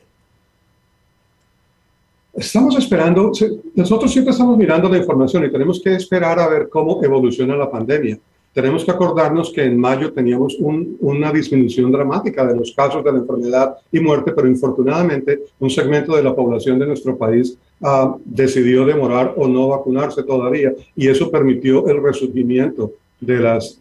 Estamos 2.36 2.77
esperando, 2.77 3.32
nosotros 3.75 4.12
siempre 4.12 4.32
estamos 4.32 4.58
mirando 4.58 4.89
la 4.89 4.98
información 4.98 5.46
y 5.46 5.51
tenemos 5.51 5.80
que 5.82 5.96
esperar 5.96 6.38
a 6.38 6.50
ver 6.50 6.68
cómo 6.68 7.01
evoluciona 7.01 7.56
la 7.56 7.72
pandemia. 7.72 8.20
Tenemos 8.51 8.84
que 8.84 8.92
acordarnos 8.92 9.51
que 9.54 9.63
en 9.63 9.80
mayo 9.80 10.12
teníamos 10.12 10.58
una 10.60 11.32
disminución 11.32 11.94
dramática 11.94 12.46
de 12.46 12.58
los 12.58 12.74
casos 12.74 13.06
de 13.06 13.12
la 13.13 13.20
enfermedad 13.20 13.77
y 13.89 14.01
muerte, 14.01 14.34
pero 14.34 14.50
infortunadamente 14.50 15.44
un 15.60 15.70
segmento 15.70 16.13
de 16.13 16.24
la 16.24 16.36
población 16.36 16.77
de 16.77 16.88
nuestro 16.88 17.18
país 17.18 17.58
uh, 17.80 18.18
decidió 18.25 18.86
demorar 18.86 19.34
o 19.38 19.48
no 19.48 19.70
vacunarse 19.70 20.22
todavía 20.24 20.74
y 20.94 21.08
eso 21.08 21.32
permitió 21.32 21.88
el 21.88 22.04
resurgimiento 22.04 22.92
de, 23.22 23.39
las, 23.39 23.80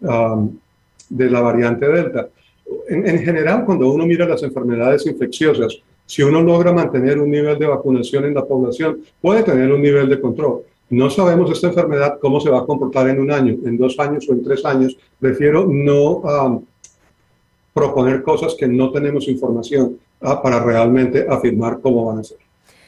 de 1.08 1.30
la 1.30 1.40
variante 1.40 1.88
Delta. 1.88 2.28
En, 2.88 3.06
en 3.08 3.18
general, 3.18 3.64
cuando 3.64 3.90
uno 3.90 4.06
mira 4.06 4.28
las 4.28 4.44
enfermedades 4.44 5.06
infecciosas, 5.06 5.80
si 6.06 6.22
uno 6.22 6.42
logra 6.42 6.72
mantener 6.72 7.18
un 7.18 7.30
nivel 7.30 7.58
de 7.58 7.66
vacunación 7.66 8.24
en 8.24 8.34
la 8.34 8.44
población, 8.44 9.00
puede 9.20 9.42
tener 9.42 9.72
un 9.72 9.82
nivel 9.82 10.08
de 10.08 10.20
control. 10.20 10.62
No 10.90 11.08
sabemos 11.08 11.50
esta 11.50 11.68
enfermedad 11.68 12.18
cómo 12.20 12.40
se 12.40 12.50
va 12.50 12.60
a 12.60 12.66
comportar 12.66 13.08
en 13.08 13.18
un 13.18 13.30
año, 13.30 13.56
en 13.64 13.78
dos 13.78 13.98
años 13.98 14.28
o 14.28 14.32
en 14.32 14.44
tres 14.44 14.64
años. 14.64 14.96
Prefiero 15.18 15.66
no 15.66 16.16
um, 16.16 16.64
proponer 17.72 18.22
cosas 18.22 18.54
que 18.54 18.68
no 18.68 18.92
tenemos 18.92 19.26
información 19.26 19.98
uh, 20.20 20.42
para 20.42 20.60
realmente 20.60 21.26
afirmar 21.28 21.80
cómo 21.80 22.04
van 22.04 22.18
a 22.18 22.24
ser. 22.24 22.38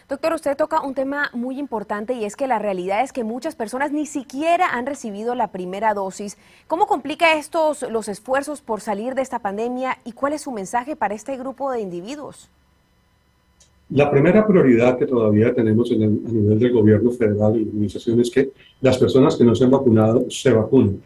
Doctor, 0.08 0.34
usted 0.34 0.56
toca 0.56 0.82
un 0.82 0.94
tema 0.94 1.30
muy 1.32 1.58
importante 1.58 2.12
y 2.12 2.24
es 2.24 2.36
que 2.36 2.46
la 2.46 2.60
realidad 2.60 3.02
es 3.02 3.12
que 3.12 3.24
muchas 3.24 3.56
personas 3.56 3.90
ni 3.90 4.06
siquiera 4.06 4.68
han 4.68 4.86
recibido 4.86 5.34
la 5.34 5.48
primera 5.48 5.94
dosis. 5.94 6.38
¿Cómo 6.68 6.86
complica 6.86 7.32
estos 7.32 7.82
los 7.90 8.06
esfuerzos 8.06 8.60
por 8.60 8.80
salir 8.80 9.16
de 9.16 9.22
esta 9.22 9.40
pandemia 9.40 9.98
y 10.04 10.12
cuál 10.12 10.34
es 10.34 10.42
su 10.42 10.52
mensaje 10.52 10.94
para 10.94 11.14
este 11.14 11.36
grupo 11.36 11.72
de 11.72 11.80
individuos? 11.80 12.50
La 13.90 14.10
primera 14.10 14.44
prioridad 14.44 14.98
que 14.98 15.06
todavía 15.06 15.54
tenemos 15.54 15.92
en 15.92 16.02
a 16.02 16.06
nivel 16.06 16.58
del 16.58 16.72
gobierno 16.72 17.12
federal 17.12 17.56
y 17.56 17.64
la 17.64 17.70
organización 17.70 18.20
es 18.20 18.30
que 18.30 18.50
las 18.80 18.98
personas 18.98 19.36
que 19.36 19.44
no 19.44 19.54
se 19.54 19.64
han 19.64 19.70
vacunado 19.70 20.26
se 20.28 20.52
vacunen. 20.52 21.00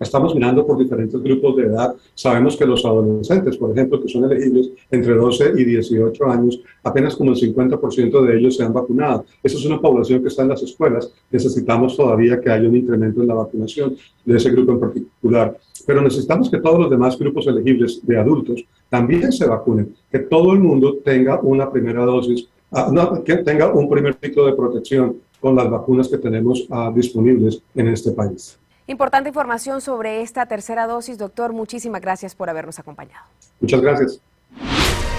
Estamos 0.00 0.34
mirando 0.34 0.66
por 0.66 0.76
diferentes 0.76 1.22
grupos 1.22 1.56
de 1.56 1.62
edad. 1.62 1.94
Sabemos 2.14 2.56
que 2.56 2.66
los 2.66 2.84
adolescentes, 2.84 3.56
por 3.56 3.70
ejemplo, 3.70 4.02
que 4.02 4.08
son 4.08 4.24
elegibles 4.24 4.70
entre 4.90 5.14
12 5.14 5.52
y 5.56 5.64
18 5.64 6.26
años, 6.26 6.60
apenas 6.82 7.14
como 7.14 7.30
el 7.30 7.36
50% 7.36 8.26
de 8.26 8.36
ellos 8.36 8.56
se 8.56 8.64
han 8.64 8.74
vacunado. 8.74 9.24
Esa 9.42 9.56
es 9.56 9.64
una 9.64 9.80
población 9.80 10.20
que 10.20 10.28
está 10.28 10.42
en 10.42 10.48
las 10.48 10.62
escuelas. 10.62 11.10
Necesitamos 11.30 11.96
todavía 11.96 12.40
que 12.40 12.50
haya 12.50 12.68
un 12.68 12.76
incremento 12.76 13.22
en 13.22 13.28
la 13.28 13.34
vacunación 13.34 13.96
de 14.24 14.36
ese 14.36 14.50
grupo 14.50 14.72
en 14.72 14.80
particular. 14.80 15.56
Pero 15.86 16.02
necesitamos 16.02 16.50
que 16.50 16.58
todos 16.58 16.80
los 16.80 16.90
demás 16.90 17.16
grupos 17.16 17.46
elegibles 17.46 18.04
de 18.04 18.18
adultos 18.18 18.64
también 18.88 19.32
se 19.32 19.46
vacunen, 19.46 19.94
que 20.10 20.18
todo 20.20 20.52
el 20.52 20.60
mundo 20.60 20.98
tenga 21.04 21.40
una 21.40 21.70
primera 21.70 22.04
dosis, 22.04 22.48
ah, 22.72 23.20
que 23.24 23.36
tenga 23.38 23.72
un 23.72 23.88
primer 23.88 24.16
ciclo 24.20 24.46
de 24.46 24.52
protección 24.52 25.16
con 25.40 25.54
las 25.54 25.70
vacunas 25.70 26.08
que 26.08 26.18
tenemos 26.18 26.66
ah, 26.70 26.90
disponibles 26.94 27.62
en 27.74 27.88
este 27.88 28.12
país. 28.12 28.58
Importante 28.86 29.28
información 29.28 29.80
sobre 29.80 30.22
esta 30.22 30.46
tercera 30.46 30.86
dosis, 30.86 31.18
doctor. 31.18 31.52
Muchísimas 31.52 32.00
gracias 32.00 32.34
por 32.34 32.48
habernos 32.48 32.78
acompañado. 32.78 33.24
Muchas 33.60 33.80
gracias. 33.80 34.20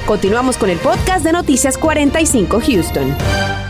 Continuamos 0.08 0.58
con 0.58 0.70
el 0.70 0.78
podcast 0.78 1.26
de 1.26 1.34
Noticias 1.34 1.78
45 1.78 2.62
Houston. 2.62 3.67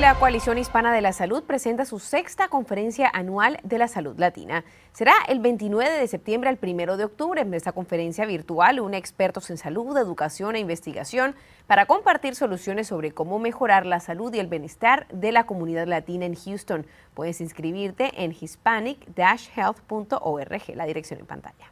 La 0.00 0.14
Coalición 0.14 0.56
Hispana 0.56 0.94
de 0.94 1.02
la 1.02 1.12
Salud 1.12 1.42
presenta 1.42 1.84
su 1.84 1.98
sexta 1.98 2.48
conferencia 2.48 3.10
anual 3.12 3.58
de 3.64 3.76
la 3.76 3.86
salud 3.86 4.18
latina. 4.18 4.64
Será 4.92 5.12
el 5.28 5.40
29 5.40 5.90
de 5.90 6.08
septiembre 6.08 6.48
al 6.48 6.58
1 6.60 6.96
de 6.96 7.04
octubre. 7.04 7.42
En 7.42 7.52
esta 7.52 7.72
conferencia 7.72 8.24
virtual, 8.24 8.80
un 8.80 8.94
expertos 8.94 9.50
en 9.50 9.58
salud, 9.58 9.94
educación 9.98 10.56
e 10.56 10.58
investigación 10.58 11.34
para 11.66 11.84
compartir 11.84 12.34
soluciones 12.34 12.86
sobre 12.86 13.12
cómo 13.12 13.38
mejorar 13.38 13.84
la 13.84 14.00
salud 14.00 14.32
y 14.32 14.38
el 14.38 14.46
bienestar 14.46 15.06
de 15.12 15.32
la 15.32 15.44
comunidad 15.44 15.86
latina 15.86 16.24
en 16.24 16.34
Houston. 16.34 16.86
Puedes 17.12 17.42
inscribirte 17.42 18.24
en 18.24 18.32
hispanic-health.org, 18.32 20.76
la 20.76 20.86
dirección 20.86 21.20
en 21.20 21.26
pantalla. 21.26 21.70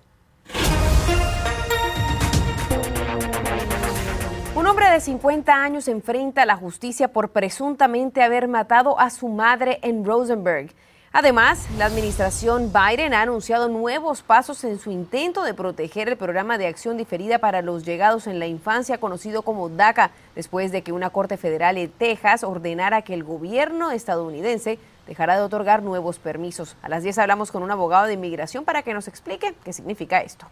Un 4.68 4.72
hombre 4.72 4.90
de 4.90 5.00
50 5.00 5.50
años 5.50 5.88
enfrenta 5.88 6.42
a 6.42 6.44
la 6.44 6.54
justicia 6.54 7.08
por 7.08 7.30
presuntamente 7.30 8.22
haber 8.22 8.48
matado 8.48 9.00
a 9.00 9.08
su 9.08 9.28
madre 9.28 9.78
en 9.80 10.04
Rosenberg. 10.04 10.74
Además, 11.10 11.66
la 11.78 11.86
administración 11.86 12.70
Biden 12.70 13.14
ha 13.14 13.22
anunciado 13.22 13.70
nuevos 13.70 14.20
pasos 14.20 14.62
en 14.64 14.78
su 14.78 14.90
intento 14.90 15.42
de 15.42 15.54
proteger 15.54 16.10
el 16.10 16.18
programa 16.18 16.58
de 16.58 16.66
acción 16.66 16.98
diferida 16.98 17.38
para 17.38 17.62
los 17.62 17.86
llegados 17.86 18.26
en 18.26 18.38
la 18.38 18.46
infancia 18.46 19.00
conocido 19.00 19.40
como 19.40 19.70
DACA, 19.70 20.10
después 20.34 20.70
de 20.70 20.82
que 20.82 20.92
una 20.92 21.08
corte 21.08 21.38
federal 21.38 21.76
de 21.76 21.88
Texas 21.88 22.44
ordenara 22.44 23.00
que 23.00 23.14
el 23.14 23.24
gobierno 23.24 23.90
estadounidense 23.90 24.78
dejara 25.06 25.36
de 25.36 25.44
otorgar 25.44 25.82
nuevos 25.82 26.18
permisos. 26.18 26.76
A 26.82 26.90
las 26.90 27.02
10 27.02 27.16
hablamos 27.16 27.50
con 27.50 27.62
un 27.62 27.70
abogado 27.70 28.04
de 28.04 28.12
inmigración 28.12 28.66
para 28.66 28.82
que 28.82 28.92
nos 28.92 29.08
explique 29.08 29.54
qué 29.64 29.72
significa 29.72 30.20
esto. 30.20 30.46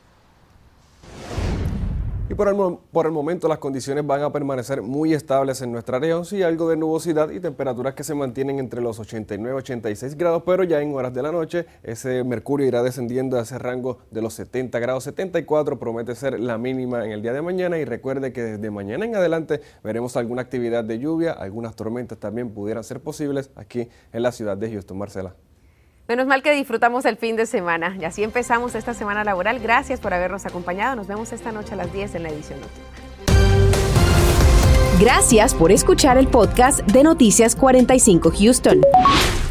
Y 2.28 2.34
por 2.34 2.48
el, 2.48 2.56
por 2.90 3.06
el, 3.06 3.12
momento 3.12 3.46
las 3.46 3.58
condiciones 3.58 4.04
van 4.04 4.22
a 4.22 4.32
permanecer 4.32 4.82
muy 4.82 5.14
estables 5.14 5.62
en 5.62 5.70
nuestra 5.70 6.00
región, 6.00 6.24
sí 6.24 6.42
algo 6.42 6.68
de 6.68 6.76
nubosidad 6.76 7.30
y 7.30 7.38
temperaturas 7.38 7.94
que 7.94 8.02
se 8.02 8.16
mantienen 8.16 8.58
entre 8.58 8.80
los 8.80 8.98
89 8.98 9.56
y 9.56 9.58
86 9.58 10.16
grados, 10.16 10.42
pero 10.44 10.64
ya 10.64 10.82
en 10.82 10.92
horas 10.92 11.14
de 11.14 11.22
la 11.22 11.30
noche 11.30 11.66
ese 11.84 12.24
mercurio 12.24 12.66
irá 12.66 12.82
descendiendo 12.82 13.38
a 13.38 13.42
ese 13.42 13.60
rango 13.60 13.98
de 14.10 14.22
los 14.22 14.34
70 14.34 14.76
grados. 14.80 15.04
74 15.04 15.78
promete 15.78 16.16
ser 16.16 16.40
la 16.40 16.58
mínima 16.58 17.04
en 17.04 17.12
el 17.12 17.22
día 17.22 17.32
de 17.32 17.42
mañana 17.42 17.78
y 17.78 17.84
recuerde 17.84 18.32
que 18.32 18.42
desde 18.42 18.70
mañana 18.72 19.04
en 19.04 19.14
adelante 19.14 19.60
veremos 19.84 20.16
alguna 20.16 20.42
actividad 20.42 20.82
de 20.82 20.98
lluvia, 20.98 21.30
algunas 21.30 21.76
tormentas 21.76 22.18
también 22.18 22.50
pudieran 22.50 22.82
ser 22.82 23.00
posibles 23.00 23.50
aquí 23.54 23.88
en 24.12 24.22
la 24.22 24.32
ciudad 24.32 24.56
de 24.56 24.72
Houston. 24.72 24.98
Marcela. 24.98 25.45
Menos 26.08 26.26
mal 26.26 26.42
que 26.42 26.52
disfrutamos 26.52 27.04
el 27.04 27.16
fin 27.16 27.34
de 27.34 27.46
semana 27.46 27.96
y 28.00 28.04
así 28.04 28.22
empezamos 28.22 28.74
esta 28.76 28.94
semana 28.94 29.24
laboral. 29.24 29.58
Gracias 29.58 30.00
por 30.00 30.14
habernos 30.14 30.46
acompañado. 30.46 30.94
Nos 30.94 31.08
vemos 31.08 31.32
esta 31.32 31.50
noche 31.50 31.74
a 31.74 31.76
las 31.76 31.92
10 31.92 32.14
en 32.14 32.22
la 32.22 32.28
edición 32.28 32.60
última. 32.60 32.86
Gracias 35.00 35.52
por 35.52 35.72
escuchar 35.72 36.16
el 36.16 36.28
podcast 36.28 36.80
de 36.80 37.02
Noticias 37.02 37.54
45 37.56 38.30
Houston. 38.38 38.80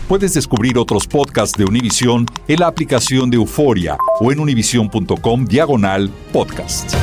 Puedes 0.08 0.34
descubrir 0.34 0.78
otros 0.78 1.08
podcasts 1.08 1.58
de 1.58 1.66
Univision 1.66 2.26
en 2.48 2.60
la 2.60 2.68
aplicación 2.68 3.30
de 3.30 3.38
Euforia 3.38 3.98
o 4.20 4.32
en 4.32 4.40
univision.com 4.40 5.46
diagonal 5.46 6.10
podcast. 6.32 6.96